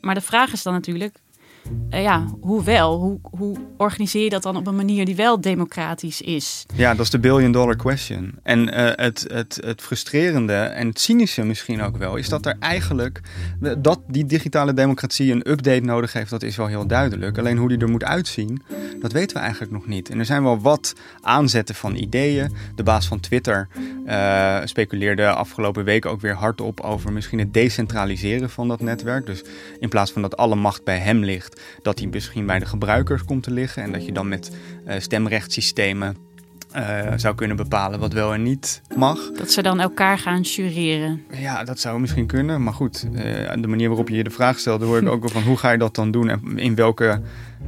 Maar 0.02 0.16
de 0.16 0.22
vraag 0.22 0.52
is 0.52 0.64
dan 0.64 0.74
natuurlijk, 0.74 1.22
uh, 1.90 2.02
ja, 2.02 2.26
hoe 2.42 2.64
wel? 2.64 3.00
Hoe, 3.00 3.20
hoe 3.22 3.58
organiseer 3.78 4.24
je 4.24 4.30
dat 4.30 4.44
dan 4.44 4.56
op 4.56 4.68
een 4.68 4.76
manier 4.76 5.06
die 5.06 5.16
wel 5.16 5.42
democratisch 5.42 6.22
is? 6.22 6.66
Ja, 6.76 6.92
dat 6.94 7.06
is 7.06 7.12
de 7.12 7.20
billion 7.20 7.52
dollar 7.52 7.76
question. 7.76 8.40
En 8.44 8.68
uh, 8.68 8.92
het, 8.96 9.26
het, 9.28 9.60
het 9.66 9.82
frustrerende 9.82 10.54
en 10.54 10.88
het 10.88 11.00
cynische 11.00 11.44
misschien 11.44 11.82
ook 11.82 11.98
wel, 11.98 12.16
is 12.16 12.30
dat 12.30 12.46
er 12.46 12.56
eigenlijk, 12.60 13.22
dat 13.78 14.00
die 14.08 14.26
digitale 14.26 14.74
democratie 14.74 15.32
een 15.32 15.50
update 15.50 15.86
nodig 15.86 16.14
heeft, 16.14 16.30
dat 16.30 16.44
is 16.44 16.56
wel 16.56 16.68
heel 16.68 16.88
duidelijk. 16.88 17.38
Alleen 17.38 17.58
hoe 17.58 17.70
die 17.70 17.78
er 17.78 17.90
moet 17.90 18.04
uitzien, 18.04 18.62
dat 19.02 19.12
weten 19.12 19.36
we 19.36 19.42
eigenlijk 19.42 19.72
nog 19.72 19.88
niet. 19.88 20.10
En 20.10 20.20
er 20.20 20.26
zijn 20.26 20.44
wel 20.44 20.60
wat 20.60 20.94
aanzetten 21.22 21.76
van 21.76 21.96
ideeën. 21.96 22.52
De 22.76 22.84
baas 22.84 23.08
van 23.08 23.20
Twitter 23.20 23.68
uh, 24.06 24.58
speculeerde 24.64 25.28
afgelopen 25.28 25.84
week 25.84 26.06
ook 26.06 26.22
weer 26.22 26.36
hardop 26.36 26.80
over 26.80 27.14
misschien 27.14 27.40
het 27.40 27.54
decentraliseren 27.54 28.50
van 28.50 28.68
dat 28.68 28.82
netwerk. 28.82 29.26
Dus 29.26 29.44
in 29.80 29.90
plaats 29.90 30.12
van 30.12 30.22
dat 30.22 30.38
alle 30.38 30.56
macht 30.56 30.84
bij 30.84 30.98
hem 30.98 31.24
ligt, 31.24 31.51
dat 31.82 31.98
die 31.98 32.08
misschien 32.08 32.46
bij 32.46 32.60
de 32.60 32.66
gebruikers 32.66 33.24
komt 33.24 33.44
te 33.44 33.52
liggen. 33.52 33.84
En 33.84 33.92
dat 33.92 34.06
je 34.06 34.12
dan 34.12 34.28
met 34.28 34.52
uh, 34.88 34.94
stemrechtssystemen 34.98 36.16
uh, 36.76 37.14
zou 37.16 37.36
kunnen 37.36 37.58
bepalen 37.58 38.00
wat 38.00 38.14
wel 38.14 38.34
en 38.34 38.44
niet 38.44 38.82
mag. 38.96 39.32
Dat 39.32 39.52
ze 39.52 39.62
dan 39.62 39.80
elkaar 39.80 40.18
gaan 40.18 40.42
jureren. 40.42 41.24
Ja, 41.32 41.64
dat 41.64 41.80
zou 41.80 42.00
misschien 42.00 42.26
kunnen. 42.26 42.64
Maar 42.64 42.74
goed, 42.74 43.08
uh, 43.14 43.22
de 43.56 43.68
manier 43.68 43.88
waarop 43.88 44.10
je 44.10 44.16
je 44.16 44.24
de 44.24 44.30
vraag 44.30 44.60
stelde, 44.60 44.86
hoor 44.86 45.02
ik 45.02 45.10
ook 45.10 45.22
wel 45.22 45.30
van 45.30 45.44
hoe 45.44 45.58
ga 45.58 45.72
je 45.72 45.78
dat 45.78 45.96
dan 45.96 46.12
doen 46.12 46.30
en 46.30 46.58
in 46.58 46.76
welke 46.76 47.22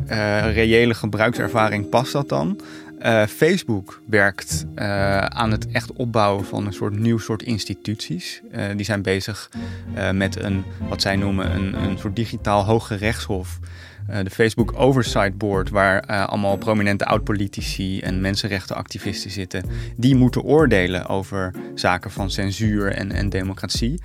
uh, 0.10 0.54
reële 0.54 0.94
gebruikservaring 0.94 1.90
past 1.90 2.12
dat 2.12 2.30
dan? 2.30 2.60
Uh, 3.04 3.26
Facebook 3.26 4.02
werkt 4.06 4.66
uh, 4.76 5.18
aan 5.18 5.52
het 5.52 5.68
echt 5.72 5.94
opbouwen 5.94 6.46
van 6.46 6.66
een 6.66 6.74
soort 6.74 7.00
nieuw 7.00 7.18
soort 7.18 7.44
instituties. 7.44 8.42
Uh, 8.52 8.66
die 8.76 8.86
zijn 8.86 9.02
bezig 9.02 9.50
met 10.14 10.36
een, 10.36 10.64
wat 10.90 11.02
zij 11.02 11.16
noemen, 11.16 11.56
een, 11.56 11.74
een 11.74 11.98
soort 11.98 12.16
digitaal 12.16 12.66
hoge 12.66 12.96
rechtshof. 12.96 13.60
De 14.24 14.30
Facebook 14.30 14.74
Oversight 14.76 15.38
Board, 15.38 15.70
waar 15.70 16.02
allemaal 16.26 16.58
prominente 16.58 17.06
oud-politici 17.06 18.00
en 18.00 18.22
mensenrechtenactivisten 18.22 19.32
zitten. 19.32 19.64
Die 19.98 20.16
moeten 20.16 20.44
oordelen 20.44 21.08
over 21.08 21.52
zaken 21.76 22.12
van 22.12 22.32
censuur 22.32 22.92
en, 22.92 23.12
en 23.12 23.30
democratie. 23.30 24.02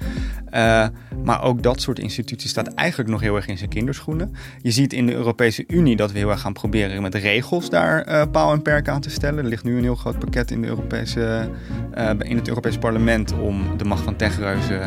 maar 1.25 1.43
ook 1.43 1.63
dat 1.63 1.81
soort 1.81 1.99
instituties 1.99 2.51
staat 2.51 2.75
eigenlijk 2.75 3.11
nog 3.11 3.21
heel 3.21 3.37
erg 3.37 3.47
in 3.47 3.59
zijn 3.59 3.71
kinderschoenen. 3.71 4.35
Je 4.63 4.71
ziet 4.71 4.93
in 4.93 5.07
de 5.07 5.15
Europese 5.15 5.65
Unie 5.67 5.97
dat 5.97 6.13
we 6.13 6.19
heel 6.19 6.31
erg 6.31 6.41
gaan 6.41 6.53
proberen 6.53 7.03
met 7.03 7.15
regels 7.15 7.71
daar 7.71 8.29
paal 8.29 8.53
en 8.53 8.63
perk 8.63 8.89
aan 8.89 9.01
te 9.01 9.11
stellen. 9.11 9.45
Er 9.45 9.51
ligt 9.51 9.65
nu 9.65 9.77
een 9.77 9.83
heel 9.83 9.95
groot 9.95 10.19
pakket 10.19 10.51
in, 10.51 10.61
de 10.63 10.69
Europese, 10.69 11.51
in 12.19 12.37
het 12.37 12.49
Europese 12.49 12.79
parlement 12.79 13.33
om 13.33 13.77
de 13.77 13.85
macht 13.85 14.03
van 14.03 14.17
techreuzen 14.17 14.83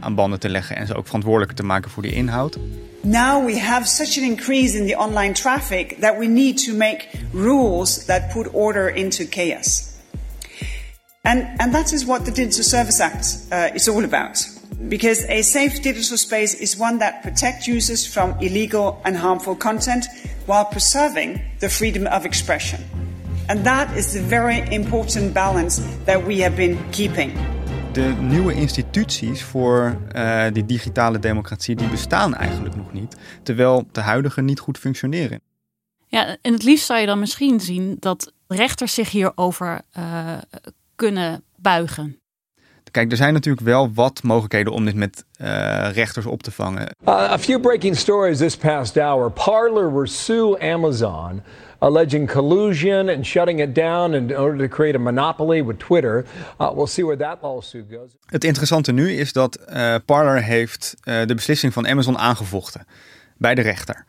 aan 0.00 0.14
banden 0.14 0.40
te 0.40 0.48
leggen 0.48 0.76
en 0.76 0.86
ze 0.86 0.94
ook 0.94 1.06
verantwoordelijker 1.06 1.56
te 1.56 1.64
maken 1.64 1.90
voor 1.90 2.02
de 2.02 2.12
inhoud. 2.12 2.58
Now 3.04 3.44
we 3.44 3.58
have 3.58 3.86
such 3.86 4.16
an 4.16 4.24
increase 4.24 4.74
in 4.74 4.86
the 4.86 4.94
online 4.94 5.34
traffic 5.34 5.98
that 5.98 6.18
we 6.18 6.26
need 6.26 6.56
to 6.58 6.72
make 6.72 7.06
rules 7.34 8.06
that 8.06 8.32
put 8.32 8.54
order 8.54 8.88
into 8.88 9.26
chaos. 9.26 9.90
And, 11.22 11.46
and 11.60 11.74
that 11.74 11.92
is 11.92 12.06
what 12.06 12.24
the 12.24 12.30
Digital 12.30 12.64
Service 12.64 13.00
Act 13.00 13.26
uh, 13.52 13.74
is 13.74 13.88
all 13.88 14.04
about. 14.04 14.42
Because 14.88 15.24
a 15.26 15.42
safe 15.42 15.82
digital 15.82 16.16
space 16.16 16.54
is 16.54 16.78
one 16.78 16.98
that 16.98 17.22
protects 17.22 17.68
users 17.68 18.06
from 18.06 18.38
illegal 18.40 19.00
and 19.04 19.16
harmful 19.18 19.54
content 19.54 20.06
while 20.46 20.64
preserving 20.64 21.42
the 21.60 21.68
freedom 21.68 22.06
of 22.06 22.24
expression. 22.24 22.82
And 23.50 23.66
that 23.66 23.94
is 23.96 24.14
the 24.14 24.20
very 24.20 24.60
important 24.74 25.34
balance 25.34 25.78
that 26.06 26.26
we 26.26 26.38
have 26.40 26.56
been 26.56 26.78
keeping. 26.90 27.53
De 27.94 28.14
nieuwe 28.20 28.54
instituties 28.54 29.42
voor 29.42 29.96
uh, 30.16 30.46
die 30.52 30.66
digitale 30.66 31.18
democratie 31.18 31.76
die 31.76 31.88
bestaan 31.88 32.34
eigenlijk 32.34 32.76
nog 32.76 32.92
niet, 32.92 33.16
terwijl 33.42 33.88
de 33.92 34.00
huidige 34.00 34.42
niet 34.42 34.60
goed 34.60 34.78
functioneren. 34.78 35.40
Ja, 36.06 36.36
en 36.42 36.52
het 36.52 36.62
liefst 36.62 36.86
zou 36.86 37.00
je 37.00 37.06
dan 37.06 37.18
misschien 37.18 37.60
zien 37.60 37.96
dat 38.00 38.32
rechters 38.46 38.94
zich 38.94 39.10
hierover 39.10 39.80
uh, 39.98 40.32
kunnen 40.94 41.44
buigen. 41.56 42.18
Kijk, 42.94 43.10
er 43.10 43.16
zijn 43.16 43.32
natuurlijk 43.32 43.66
wel 43.66 43.92
wat 43.94 44.22
mogelijkheden 44.22 44.72
om 44.72 44.84
dit 44.84 44.94
met 44.94 45.24
uh, 45.40 45.46
rechters 45.92 46.26
op 46.26 46.42
te 46.42 46.50
vangen. 46.50 46.96
Uh, 47.06 47.14
a 47.14 47.38
few 47.38 47.60
breaking 47.60 47.96
stories 47.96 48.38
this 48.38 48.56
past 48.56 48.96
hour. 48.98 49.30
Parler 49.30 49.94
will 49.94 50.06
sue 50.06 50.60
Amazon 50.60 51.42
alleging 51.78 52.30
collusion 52.30 53.08
and 53.08 53.26
shutting 53.26 53.60
it 53.60 53.74
down 53.74 54.14
in 54.14 54.36
order 54.38 54.68
to 54.68 54.74
create 54.74 54.96
a 54.96 54.98
monopoly 54.98 55.64
with 55.64 55.78
Twitter. 55.78 56.24
Uh, 56.60 56.70
we'll 56.74 56.86
see 56.86 57.04
where 57.04 57.18
that 57.18 57.38
lawsuit 57.42 57.84
goes. 57.90 58.10
Het 58.26 58.44
interessante 58.44 58.92
nu 58.92 59.12
is 59.12 59.32
dat 59.32 59.58
uh, 59.68 59.94
Parler 60.04 60.42
heeft 60.42 60.94
uh, 61.04 61.26
de 61.26 61.34
beslissing 61.34 61.72
van 61.72 61.88
Amazon 61.88 62.18
aangevochten 62.18 62.86
bij 63.36 63.54
de 63.54 63.62
rechter. 63.62 64.04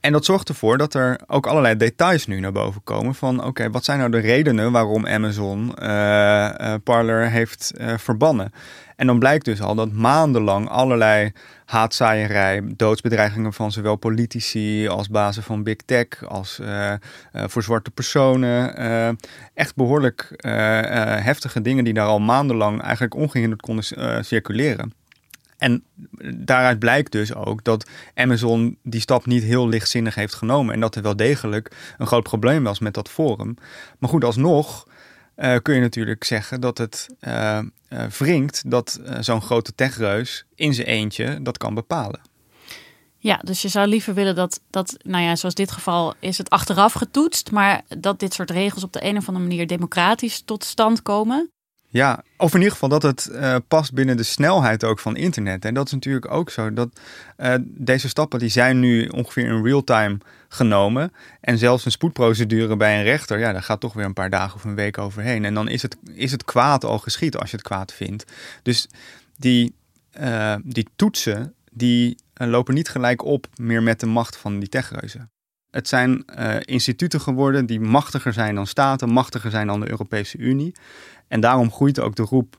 En 0.00 0.12
dat 0.12 0.24
zorgt 0.24 0.48
ervoor 0.48 0.78
dat 0.78 0.94
er 0.94 1.20
ook 1.26 1.46
allerlei 1.46 1.76
details 1.76 2.26
nu 2.26 2.40
naar 2.40 2.52
boven 2.52 2.82
komen 2.84 3.14
van 3.14 3.44
oké, 3.44 3.70
wat 3.70 3.84
zijn 3.84 3.98
nou 3.98 4.10
de 4.10 4.18
redenen 4.18 4.72
waarom 4.72 5.06
Amazon 5.06 5.72
uh, 5.82 6.74
Parler 6.84 7.30
heeft 7.30 7.72
uh, 7.80 7.98
verbannen? 7.98 8.52
En 8.96 9.06
dan 9.06 9.18
blijkt 9.18 9.44
dus 9.44 9.60
al 9.60 9.74
dat 9.74 9.92
maandenlang 9.92 10.68
allerlei 10.68 11.32
haatzaaierij, 11.64 12.62
doodsbedreigingen 12.76 13.52
van 13.52 13.72
zowel 13.72 13.96
politici 13.96 14.88
als 14.88 15.08
bazen 15.08 15.42
van 15.42 15.62
big 15.62 15.76
tech, 15.76 16.06
als 16.28 16.60
voor 17.32 17.62
zwarte 17.62 17.90
personen, 17.90 18.76
echt 19.54 19.74
behoorlijk 19.76 20.32
heftige 21.22 21.60
dingen 21.60 21.84
die 21.84 21.94
daar 21.94 22.06
al 22.06 22.18
maandenlang 22.18 22.82
eigenlijk 22.82 23.14
ongehinderd 23.14 23.60
konden 23.60 23.84
circuleren. 24.24 24.97
En 25.58 25.84
daaruit 26.34 26.78
blijkt 26.78 27.12
dus 27.12 27.34
ook 27.34 27.64
dat 27.64 27.90
Amazon 28.14 28.78
die 28.82 29.00
stap 29.00 29.26
niet 29.26 29.42
heel 29.42 29.68
lichtzinnig 29.68 30.14
heeft 30.14 30.34
genomen. 30.34 30.74
En 30.74 30.80
dat 30.80 30.94
er 30.94 31.02
wel 31.02 31.16
degelijk 31.16 31.76
een 31.98 32.06
groot 32.06 32.22
probleem 32.22 32.64
was 32.64 32.78
met 32.78 32.94
dat 32.94 33.08
forum. 33.08 33.54
Maar 33.98 34.10
goed, 34.10 34.24
alsnog 34.24 34.86
uh, 35.36 35.56
kun 35.62 35.74
je 35.74 35.80
natuurlijk 35.80 36.24
zeggen 36.24 36.60
dat 36.60 36.78
het 36.78 37.06
uh, 37.20 37.58
wringt 38.18 38.70
dat 38.70 39.00
zo'n 39.20 39.42
grote 39.42 39.74
techreus 39.74 40.44
in 40.54 40.74
zijn 40.74 40.86
eentje 40.86 41.42
dat 41.42 41.58
kan 41.58 41.74
bepalen. 41.74 42.20
Ja, 43.20 43.40
dus 43.44 43.62
je 43.62 43.68
zou 43.68 43.86
liever 43.86 44.14
willen 44.14 44.34
dat, 44.34 44.60
dat, 44.70 44.96
nou 45.02 45.24
ja, 45.24 45.36
zoals 45.36 45.54
dit 45.54 45.70
geval 45.70 46.14
is 46.20 46.38
het 46.38 46.50
achteraf 46.50 46.92
getoetst, 46.92 47.50
maar 47.50 47.82
dat 47.98 48.20
dit 48.20 48.34
soort 48.34 48.50
regels 48.50 48.84
op 48.84 48.92
de 48.92 49.04
een 49.04 49.16
of 49.16 49.28
andere 49.28 49.46
manier 49.46 49.66
democratisch 49.66 50.40
tot 50.40 50.64
stand 50.64 51.02
komen. 51.02 51.50
Ja, 51.90 52.22
of 52.36 52.50
in 52.50 52.58
ieder 52.58 52.72
geval 52.72 52.88
dat 52.88 53.02
het 53.02 53.28
uh, 53.32 53.56
past 53.68 53.92
binnen 53.92 54.16
de 54.16 54.22
snelheid 54.22 54.84
ook 54.84 54.98
van 54.98 55.16
internet. 55.16 55.64
En 55.64 55.74
dat 55.74 55.86
is 55.86 55.92
natuurlijk 55.92 56.30
ook 56.30 56.50
zo. 56.50 56.72
Dat 56.72 57.00
uh, 57.38 57.54
deze 57.64 58.08
stappen 58.08 58.38
die 58.38 58.48
zijn 58.48 58.80
nu 58.80 59.06
ongeveer 59.06 59.46
in 59.46 59.62
real 59.62 59.84
time 59.84 60.18
genomen. 60.48 61.12
En 61.40 61.58
zelfs 61.58 61.84
een 61.84 61.90
spoedprocedure 61.90 62.76
bij 62.76 62.98
een 62.98 63.04
rechter, 63.04 63.38
ja, 63.38 63.52
daar 63.52 63.62
gaat 63.62 63.80
toch 63.80 63.92
weer 63.92 64.04
een 64.04 64.12
paar 64.12 64.30
dagen 64.30 64.54
of 64.54 64.64
een 64.64 64.74
week 64.74 64.98
overheen. 64.98 65.44
En 65.44 65.54
dan 65.54 65.68
is 65.68 65.82
het, 65.82 65.96
is 66.14 66.30
het 66.30 66.44
kwaad 66.44 66.84
al 66.84 66.98
geschied 66.98 67.36
als 67.36 67.50
je 67.50 67.56
het 67.56 67.66
kwaad 67.66 67.92
vindt. 67.92 68.32
Dus 68.62 68.88
die, 69.36 69.74
uh, 70.20 70.54
die 70.64 70.88
toetsen, 70.96 71.54
die 71.70 72.18
lopen 72.34 72.74
niet 72.74 72.88
gelijk 72.88 73.24
op 73.24 73.46
meer 73.54 73.82
met 73.82 74.00
de 74.00 74.06
macht 74.06 74.36
van 74.36 74.58
die 74.58 74.68
techreuzen. 74.68 75.30
Het 75.70 75.88
zijn 75.88 76.24
uh, 76.38 76.56
instituten 76.60 77.20
geworden 77.20 77.66
die 77.66 77.80
machtiger 77.80 78.32
zijn 78.32 78.54
dan 78.54 78.66
staten, 78.66 79.10
machtiger 79.10 79.50
zijn 79.50 79.66
dan 79.66 79.80
de 79.80 79.90
Europese 79.90 80.38
Unie. 80.38 80.74
En 81.28 81.40
daarom 81.40 81.72
groeit 81.72 82.00
ook 82.00 82.16
de 82.16 82.22
roep 82.22 82.56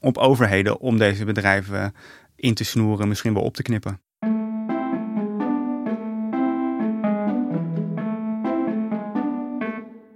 op 0.00 0.18
overheden 0.18 0.80
om 0.80 0.98
deze 0.98 1.24
bedrijven 1.24 1.94
in 2.36 2.54
te 2.54 2.64
snoeren, 2.64 3.08
misschien 3.08 3.34
wel 3.34 3.42
op 3.42 3.54
te 3.54 3.62
knippen. 3.62 4.00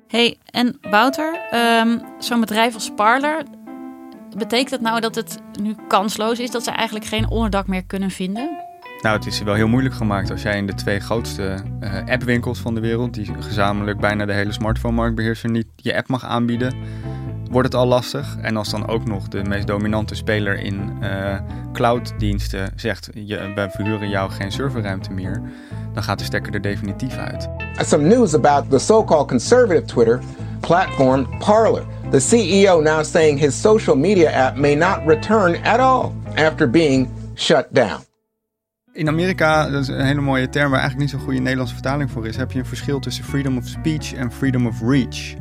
Hey, 0.06 0.38
en 0.44 0.78
Wouter, 0.80 1.40
um, 1.54 2.00
zo'n 2.18 2.40
bedrijf 2.40 2.74
als 2.74 2.90
Parler, 2.94 3.44
betekent 4.36 4.70
dat 4.70 4.80
nou 4.80 5.00
dat 5.00 5.14
het 5.14 5.38
nu 5.60 5.74
kansloos 5.88 6.38
is 6.38 6.50
dat 6.50 6.64
ze 6.64 6.70
eigenlijk 6.70 7.06
geen 7.06 7.28
onderdak 7.28 7.66
meer 7.66 7.84
kunnen 7.84 8.10
vinden? 8.10 8.71
Nou, 9.02 9.16
het 9.16 9.26
is 9.26 9.42
wel 9.42 9.54
heel 9.54 9.68
moeilijk 9.68 9.94
gemaakt 9.94 10.30
als 10.30 10.42
jij 10.42 10.56
in 10.56 10.66
de 10.66 10.74
twee 10.74 11.00
grootste 11.00 11.56
uh, 11.80 11.90
appwinkels 12.06 12.58
van 12.58 12.74
de 12.74 12.80
wereld, 12.80 13.14
die 13.14 13.34
gezamenlijk 13.40 14.00
bijna 14.00 14.26
de 14.26 14.32
hele 14.32 14.52
smartphone-markt 14.52 15.14
beheersen, 15.14 15.52
niet 15.52 15.66
je 15.76 15.96
app 15.96 16.08
mag 16.08 16.24
aanbieden, 16.24 16.74
wordt 17.50 17.72
het 17.72 17.76
al 17.76 17.86
lastig. 17.86 18.36
En 18.40 18.56
als 18.56 18.70
dan 18.70 18.88
ook 18.88 19.04
nog 19.04 19.28
de 19.28 19.42
meest 19.44 19.66
dominante 19.66 20.14
speler 20.14 20.58
in 20.58 20.98
uh, 21.02 21.38
clouddiensten 21.72 22.72
zegt, 22.76 23.10
je, 23.14 23.52
wij 23.54 23.70
verhuren 23.70 24.08
jou 24.08 24.30
geen 24.30 24.52
serverruimte 24.52 25.12
meer, 25.12 25.42
dan 25.94 26.02
gaat 26.02 26.18
de 26.18 26.24
stekker 26.24 26.54
er 26.54 26.62
definitief 26.62 27.16
uit. 27.16 27.48
Some 27.86 28.02
news 28.02 28.34
about 28.34 28.70
the 28.70 28.78
so-called 28.78 29.28
conservative 29.28 29.84
Twitter 29.84 30.20
platform 30.60 31.38
Parler. 31.38 31.84
The 32.10 32.20
CEO 32.20 32.80
now 32.80 33.04
saying 33.04 33.38
his 33.40 33.60
social 33.60 33.96
media 33.96 34.30
app 34.30 34.56
may 34.56 34.74
not 34.74 34.98
return 35.06 35.64
at 35.64 35.80
all 35.80 36.12
after 36.34 36.70
being 36.70 37.08
shut 37.34 37.66
down. 37.74 38.10
In 38.94 39.08
Amerika, 39.08 39.70
dat 39.70 39.82
is 39.82 39.88
een 39.88 40.04
hele 40.04 40.20
mooie 40.20 40.48
term 40.48 40.70
waar 40.70 40.80
eigenlijk 40.80 41.00
niet 41.00 41.10
zo'n 41.10 41.28
goede 41.28 41.40
Nederlandse 41.40 41.74
vertaling 41.74 42.10
voor 42.10 42.26
is, 42.26 42.36
heb 42.36 42.52
je 42.52 42.58
een 42.58 42.66
verschil 42.66 42.98
tussen 42.98 43.24
freedom 43.24 43.56
of 43.56 43.66
speech 43.66 44.14
en 44.14 44.32
freedom 44.32 44.66
of 44.66 44.80
reach. 44.80 45.34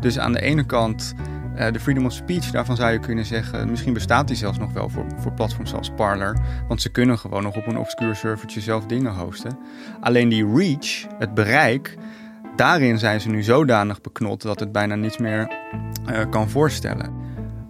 Dus 0.00 0.18
aan 0.18 0.32
de 0.32 0.40
ene 0.40 0.66
kant 0.66 1.14
uh, 1.56 1.72
de 1.72 1.80
freedom 1.80 2.06
of 2.06 2.12
speech, 2.12 2.50
daarvan 2.50 2.76
zou 2.76 2.92
je 2.92 2.98
kunnen 2.98 3.24
zeggen, 3.24 3.70
misschien 3.70 3.92
bestaat 3.92 4.26
die 4.26 4.36
zelfs 4.36 4.58
nog 4.58 4.72
wel 4.72 4.88
voor, 4.88 5.04
voor 5.16 5.32
platforms 5.32 5.70
zoals 5.70 5.90
Parler. 5.96 6.38
Want 6.68 6.82
ze 6.82 6.90
kunnen 6.90 7.18
gewoon 7.18 7.42
nog 7.42 7.56
op 7.56 7.66
een 7.66 7.78
obscuur 7.78 8.16
servertje 8.16 8.60
zelf 8.60 8.86
dingen 8.86 9.14
hosten. 9.14 9.58
Alleen 10.00 10.28
die 10.28 10.54
reach, 10.54 11.06
het 11.18 11.34
bereik, 11.34 11.96
daarin 12.56 12.98
zijn 12.98 13.20
ze 13.20 13.28
nu 13.28 13.42
zodanig 13.42 14.00
beknot 14.00 14.42
dat 14.42 14.60
het 14.60 14.72
bijna 14.72 14.94
niets 14.94 15.18
meer 15.18 15.50
uh, 16.10 16.20
kan 16.30 16.48
voorstellen. 16.48 17.12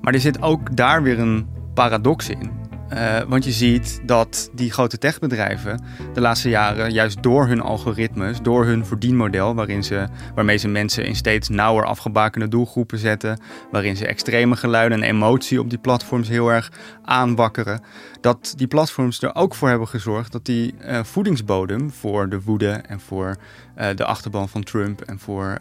Maar 0.01 0.15
er 0.15 0.21
zit 0.21 0.43
ook 0.43 0.77
daar 0.77 1.03
weer 1.03 1.19
een 1.19 1.47
paradox 1.75 2.29
in. 2.29 2.68
Uh, 2.93 3.21
want 3.21 3.45
je 3.45 3.53
ziet 3.53 4.01
dat 4.05 4.51
die 4.55 4.73
grote 4.73 4.99
techbedrijven 4.99 5.85
de 6.15 6.21
laatste 6.21 6.49
jaren, 6.49 6.93
juist 6.93 7.23
door 7.23 7.47
hun 7.47 7.61
algoritmes, 7.61 8.41
door 8.43 8.65
hun 8.65 8.87
verdienmodel, 8.87 9.55
waarin 9.55 9.85
ze, 9.85 10.07
waarmee 10.35 10.57
ze 10.57 10.69
mensen 10.69 11.05
in 11.05 11.17
steeds 11.17 11.49
nauwer 11.49 11.85
afgebakende 11.85 12.49
doelgroepen 12.49 12.99
zetten, 12.99 13.41
waarin 13.71 13.97
ze 13.97 14.07
extreme 14.07 14.57
geluiden 14.57 15.03
en 15.03 15.09
emotie 15.09 15.61
op 15.61 15.71
die 15.71 15.79
platforms 15.79 16.29
heel 16.29 16.49
erg 16.49 16.73
aanwakkeren, 17.03 17.81
dat 18.21 18.55
die 18.57 18.67
platforms 18.67 19.23
er 19.23 19.35
ook 19.35 19.55
voor 19.55 19.69
hebben 19.69 19.89
gezorgd 19.89 20.33
dat 20.33 20.45
die 20.45 20.75
uh, 20.81 21.05
voedingsbodem 21.05 21.91
voor 21.91 22.29
de 22.29 22.43
woede 22.43 22.71
en 22.71 23.01
voor 23.01 23.37
uh, 23.79 23.87
de 23.95 24.05
achterban 24.05 24.49
van 24.49 24.63
Trump 24.63 25.01
en 25.01 25.19
voor 25.19 25.59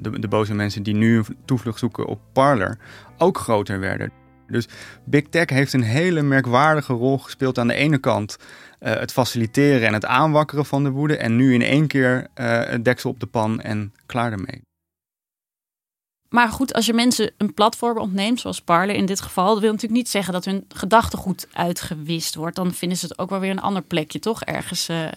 de, 0.00 0.18
de 0.20 0.28
boze 0.28 0.54
mensen 0.54 0.82
die 0.82 0.94
nu 0.94 1.24
toevlucht 1.44 1.78
zoeken 1.78 2.06
op 2.06 2.20
Parler 2.32 2.78
ook 3.18 3.38
groter 3.38 3.80
werden. 3.80 4.25
Dus 4.48 4.68
Big 5.04 5.28
Tech 5.28 5.48
heeft 5.48 5.72
een 5.72 5.82
hele 5.82 6.22
merkwaardige 6.22 6.92
rol 6.92 7.18
gespeeld 7.18 7.58
aan 7.58 7.68
de 7.68 7.74
ene 7.74 7.98
kant 7.98 8.36
uh, 8.80 8.94
het 8.94 9.12
faciliteren 9.12 9.86
en 9.86 9.92
het 9.92 10.04
aanwakkeren 10.04 10.66
van 10.66 10.84
de 10.84 10.90
woede. 10.90 11.16
En 11.16 11.36
nu 11.36 11.54
in 11.54 11.62
één 11.62 11.86
keer 11.86 12.26
uh, 12.34 12.64
het 12.64 12.84
deksel 12.84 13.10
op 13.10 13.20
de 13.20 13.26
pan 13.26 13.60
en 13.60 13.92
klaar 14.06 14.32
ermee. 14.32 14.64
Maar 16.28 16.48
goed, 16.48 16.74
als 16.74 16.86
je 16.86 16.92
mensen 16.92 17.32
een 17.36 17.54
platform 17.54 17.98
ontneemt, 17.98 18.40
zoals 18.40 18.60
Parler 18.60 18.94
in 18.94 19.06
dit 19.06 19.20
geval, 19.20 19.52
dat 19.52 19.60
wil 19.60 19.72
natuurlijk 19.72 20.00
niet 20.00 20.08
zeggen 20.08 20.32
dat 20.32 20.44
hun 20.44 20.64
gedachtegoed 20.68 21.48
uitgewist 21.52 22.34
wordt. 22.34 22.56
Dan 22.56 22.72
vinden 22.72 22.98
ze 22.98 23.06
het 23.06 23.18
ook 23.18 23.30
wel 23.30 23.40
weer 23.40 23.50
een 23.50 23.60
ander 23.60 23.82
plekje, 23.82 24.18
toch? 24.18 24.42
Ergens 24.42 24.88
uh, 24.88 25.08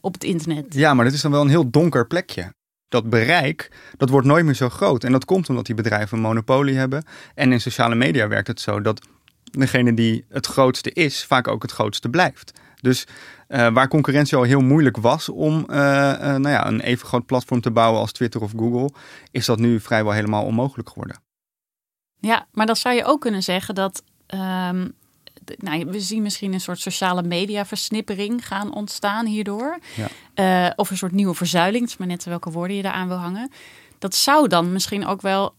op 0.00 0.12
het 0.12 0.24
internet. 0.24 0.74
Ja, 0.74 0.94
maar 0.94 1.04
dat 1.04 1.14
is 1.14 1.20
dan 1.20 1.30
wel 1.30 1.40
een 1.40 1.48
heel 1.48 1.70
donker 1.70 2.06
plekje 2.06 2.52
dat 2.88 3.10
bereik, 3.10 3.72
dat 3.96 4.08
wordt 4.08 4.26
nooit 4.26 4.44
meer 4.44 4.54
zo 4.54 4.68
groot. 4.68 5.04
En 5.04 5.12
dat 5.12 5.24
komt 5.24 5.48
omdat 5.48 5.66
die 5.66 5.74
bedrijven 5.74 6.16
een 6.16 6.22
monopolie 6.22 6.76
hebben. 6.76 7.04
En 7.34 7.52
in 7.52 7.60
sociale 7.60 7.94
media 7.94 8.28
werkt 8.28 8.46
het 8.46 8.60
zo 8.60 8.80
dat 8.80 9.06
degene 9.42 9.94
die 9.94 10.24
het 10.28 10.46
grootste 10.46 10.92
is, 10.92 11.24
vaak 11.24 11.48
ook 11.48 11.62
het 11.62 11.72
grootste 11.72 12.08
blijft. 12.08 12.52
Dus 12.80 13.06
uh, 13.48 13.68
waar 13.72 13.88
concurrentie 13.88 14.36
al 14.36 14.42
heel 14.42 14.60
moeilijk 14.60 14.96
was 14.96 15.28
om 15.28 15.66
uh, 15.70 15.76
uh, 15.76 16.18
nou 16.20 16.48
ja, 16.48 16.66
een 16.66 16.80
even 16.80 17.06
groot 17.06 17.26
platform 17.26 17.60
te 17.60 17.70
bouwen 17.70 18.00
als 18.00 18.12
Twitter 18.12 18.42
of 18.42 18.52
Google, 18.56 18.90
is 19.30 19.46
dat 19.46 19.58
nu 19.58 19.80
vrijwel 19.80 20.12
helemaal 20.12 20.44
onmogelijk 20.44 20.88
geworden. 20.88 21.22
Ja, 22.18 22.46
maar 22.52 22.66
dan 22.66 22.76
zou 22.76 22.94
je 22.94 23.04
ook 23.04 23.20
kunnen 23.20 23.42
zeggen 23.42 23.74
dat 23.74 24.02
um, 24.34 24.92
nou, 25.58 25.86
we 25.86 26.00
zien 26.00 26.22
misschien 26.22 26.52
een 26.52 26.60
soort 26.60 26.80
sociale 26.80 27.22
media 27.22 27.66
versnippering 27.66 28.46
gaan 28.46 28.74
ontstaan 28.74 29.26
hierdoor. 29.26 29.78
Ja. 29.94 30.66
Uh, 30.66 30.72
of 30.76 30.90
een 30.90 30.96
soort 30.96 31.12
nieuwe 31.12 31.34
verzuiling, 31.34 31.82
het 31.82 31.92
is 31.92 31.96
maar 31.96 32.08
net 32.08 32.24
welke 32.24 32.50
woorden 32.50 32.76
je 32.76 32.82
daaraan 32.82 33.08
wil 33.08 33.16
hangen. 33.16 33.50
Dat 33.98 34.14
zou 34.14 34.48
dan 34.48 34.72
misschien 34.72 35.06
ook 35.06 35.20
wel 35.20 35.54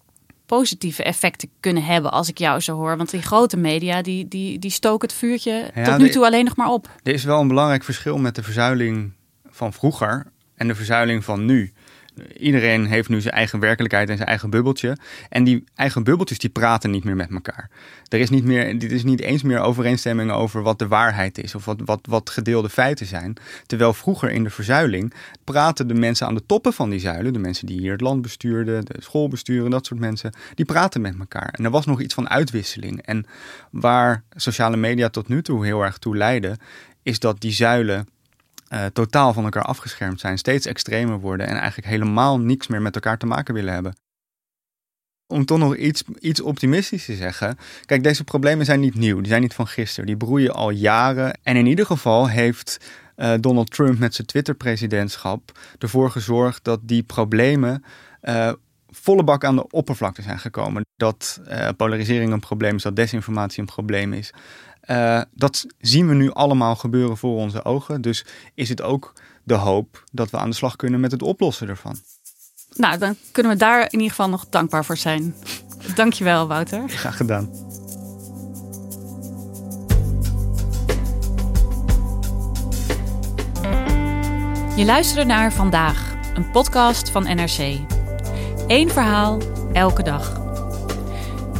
positieve 0.45 1.03
effecten 1.03 1.49
kunnen 1.59 1.83
hebben 1.83 2.11
als 2.11 2.29
ik 2.29 2.37
jou 2.37 2.59
zo 2.59 2.75
hoor. 2.75 2.97
Want 2.97 3.09
die 3.09 3.21
grote 3.21 3.57
media 3.57 4.01
die, 4.01 4.27
die, 4.27 4.59
die 4.59 4.71
stoken 4.71 5.07
het 5.07 5.17
vuurtje 5.17 5.71
ja, 5.75 5.83
tot 5.83 5.97
nu 5.97 6.09
toe 6.09 6.25
alleen 6.25 6.45
nog 6.45 6.55
maar 6.55 6.69
op. 6.69 6.89
Er 7.03 7.13
is 7.13 7.23
wel 7.23 7.41
een 7.41 7.47
belangrijk 7.47 7.83
verschil 7.83 8.17
met 8.17 8.35
de 8.35 8.43
verzuiling 8.43 9.11
van 9.49 9.73
vroeger 9.73 10.31
en 10.55 10.67
de 10.67 10.75
verzuiling 10.75 11.23
van 11.23 11.45
nu. 11.45 11.73
Iedereen 12.37 12.85
heeft 12.85 13.09
nu 13.09 13.21
zijn 13.21 13.33
eigen 13.33 13.59
werkelijkheid 13.59 14.09
en 14.09 14.15
zijn 14.15 14.29
eigen 14.29 14.49
bubbeltje. 14.49 14.97
En 15.29 15.43
die 15.43 15.63
eigen 15.75 16.03
bubbeltjes 16.03 16.39
die 16.39 16.49
praten 16.49 16.91
niet 16.91 17.03
meer 17.03 17.15
met 17.15 17.31
elkaar. 17.31 17.69
Er 18.07 18.19
is 18.19 18.29
niet, 18.29 18.43
meer, 18.43 18.79
dit 18.79 18.91
is 18.91 19.03
niet 19.03 19.21
eens 19.21 19.43
meer 19.43 19.59
overeenstemming 19.59 20.31
over 20.31 20.61
wat 20.61 20.79
de 20.79 20.87
waarheid 20.87 21.37
is 21.37 21.55
of 21.55 21.65
wat, 21.65 21.81
wat, 21.85 21.99
wat 22.09 22.29
gedeelde 22.29 22.69
feiten 22.69 23.05
zijn. 23.05 23.33
Terwijl 23.65 23.93
vroeger 23.93 24.31
in 24.31 24.43
de 24.43 24.49
verzuiling 24.49 25.13
praten 25.43 25.87
de 25.87 25.93
mensen 25.93 26.27
aan 26.27 26.35
de 26.35 26.45
toppen 26.45 26.73
van 26.73 26.89
die 26.89 26.99
zuilen, 26.99 27.33
de 27.33 27.39
mensen 27.39 27.67
die 27.67 27.79
hier 27.79 27.91
het 27.91 28.01
land 28.01 28.21
bestuurden, 28.21 28.85
de 28.85 28.95
school 28.99 29.27
besturen, 29.27 29.71
dat 29.71 29.85
soort 29.85 29.99
mensen, 29.99 30.33
die 30.55 30.65
praten 30.65 31.01
met 31.01 31.15
elkaar. 31.19 31.53
En 31.57 31.65
er 31.65 31.71
was 31.71 31.85
nog 31.85 32.01
iets 32.01 32.13
van 32.13 32.29
uitwisseling. 32.29 33.01
En 33.01 33.25
waar 33.71 34.23
sociale 34.35 34.77
media 34.77 35.09
tot 35.09 35.27
nu 35.27 35.41
toe 35.41 35.65
heel 35.65 35.81
erg 35.83 35.97
toe 35.97 36.17
leiden, 36.17 36.57
is 37.03 37.19
dat 37.19 37.41
die 37.41 37.51
zuilen 37.51 38.07
uh, 38.73 38.85
totaal 38.85 39.33
van 39.33 39.43
elkaar 39.43 39.63
afgeschermd 39.63 40.19
zijn, 40.19 40.37
steeds 40.37 40.65
extremer 40.65 41.19
worden 41.19 41.47
en 41.47 41.55
eigenlijk 41.55 41.87
helemaal 41.87 42.39
niks 42.39 42.67
meer 42.67 42.81
met 42.81 42.95
elkaar 42.95 43.17
te 43.17 43.25
maken 43.25 43.53
willen 43.53 43.73
hebben. 43.73 43.95
Om 45.27 45.45
toch 45.45 45.57
nog 45.57 45.75
iets, 45.75 46.03
iets 46.19 46.41
optimistisch 46.41 47.05
te 47.05 47.15
zeggen. 47.15 47.57
Kijk, 47.85 48.03
deze 48.03 48.23
problemen 48.23 48.65
zijn 48.65 48.79
niet 48.79 48.95
nieuw. 48.95 49.17
Die 49.17 49.27
zijn 49.27 49.41
niet 49.41 49.53
van 49.53 49.67
gisteren. 49.67 50.05
Die 50.05 50.17
broeien 50.17 50.53
al 50.53 50.69
jaren. 50.69 51.39
En 51.43 51.55
in 51.55 51.65
ieder 51.65 51.85
geval 51.85 52.29
heeft 52.29 52.77
uh, 53.15 53.33
Donald 53.39 53.71
Trump 53.71 53.99
met 53.99 54.15
zijn 54.15 54.27
Twitter-presidentschap 54.27 55.59
ervoor 55.79 56.11
gezorgd 56.11 56.63
dat 56.63 56.79
die 56.83 57.03
problemen 57.03 57.83
uh, 58.21 58.51
volle 58.87 59.23
bak 59.23 59.43
aan 59.43 59.55
de 59.55 59.69
oppervlakte 59.69 60.21
zijn 60.21 60.39
gekomen. 60.39 60.85
Dat 60.95 61.41
polarisering 61.77 62.31
een 62.31 62.39
probleem 62.39 62.75
is, 62.75 62.83
dat 62.83 62.95
desinformatie 62.95 63.59
een 63.59 63.65
probleem 63.65 64.13
is. 64.13 64.33
Uh, 64.87 65.21
dat 65.31 65.65
zien 65.79 66.07
we 66.07 66.13
nu 66.13 66.31
allemaal 66.31 66.75
gebeuren 66.75 67.17
voor 67.17 67.37
onze 67.37 67.65
ogen. 67.65 68.01
Dus 68.01 68.25
is 68.53 68.69
het 68.69 68.81
ook 68.81 69.13
de 69.43 69.53
hoop 69.53 70.03
dat 70.11 70.29
we 70.29 70.37
aan 70.37 70.49
de 70.49 70.55
slag 70.55 70.75
kunnen 70.75 70.99
met 70.99 71.11
het 71.11 71.21
oplossen 71.21 71.67
ervan. 71.67 71.95
Nou, 72.73 72.97
dan 72.97 73.15
kunnen 73.31 73.51
we 73.51 73.57
daar 73.57 73.81
in 73.81 73.91
ieder 73.91 74.09
geval 74.09 74.29
nog 74.29 74.45
dankbaar 74.49 74.85
voor 74.85 74.97
zijn. 74.97 75.35
Dankjewel, 75.95 76.47
Wouter. 76.47 76.89
Graag 76.89 77.17
gedaan. 77.17 77.49
Je 84.75 84.85
luisterde 84.85 85.25
naar 85.25 85.53
Vandaag, 85.53 86.15
een 86.33 86.51
podcast 86.51 87.09
van 87.09 87.23
NRC. 87.23 87.79
Eén 88.67 88.89
verhaal, 88.89 89.39
elke 89.73 90.03
dag. 90.03 90.41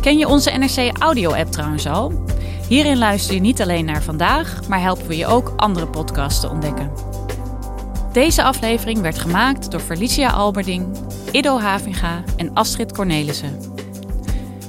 Ken 0.02 0.18
je 0.18 0.28
onze 0.28 0.52
NRC 0.52 0.98
Audio-app 0.98 1.52
trouwens 1.52 1.88
al? 1.88 2.27
Hierin 2.68 2.98
luister 2.98 3.34
je 3.34 3.40
niet 3.40 3.62
alleen 3.62 3.86
naar 3.86 4.04
vandaag, 4.04 4.68
maar 4.68 4.82
helpen 4.82 5.08
we 5.08 5.18
je 5.18 5.26
ook 5.26 5.54
andere 5.56 5.88
podcasts 5.88 6.40
te 6.42 6.50
ontdekken. 6.50 6.92
Deze 8.12 8.44
aflevering 8.44 9.00
werd 9.00 9.20
gemaakt 9.20 9.72
door 9.72 9.80
Felicia 9.80 10.30
Alberding, 10.30 10.88
Ido 11.32 11.60
Havinga 11.60 12.24
en 12.38 12.54
Astrid 12.54 12.92
Cornelissen. 12.92 13.60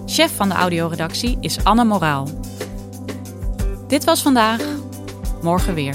Chef 0.06 0.36
van 0.36 0.48
de 0.48 0.54
audioredactie 0.54 1.36
is 1.40 1.64
Anne 1.64 1.84
Moraal. 1.84 2.28
Dit 3.86 4.04
was 4.04 4.22
vandaag, 4.22 4.60
morgen 5.42 5.74
weer. 5.74 5.94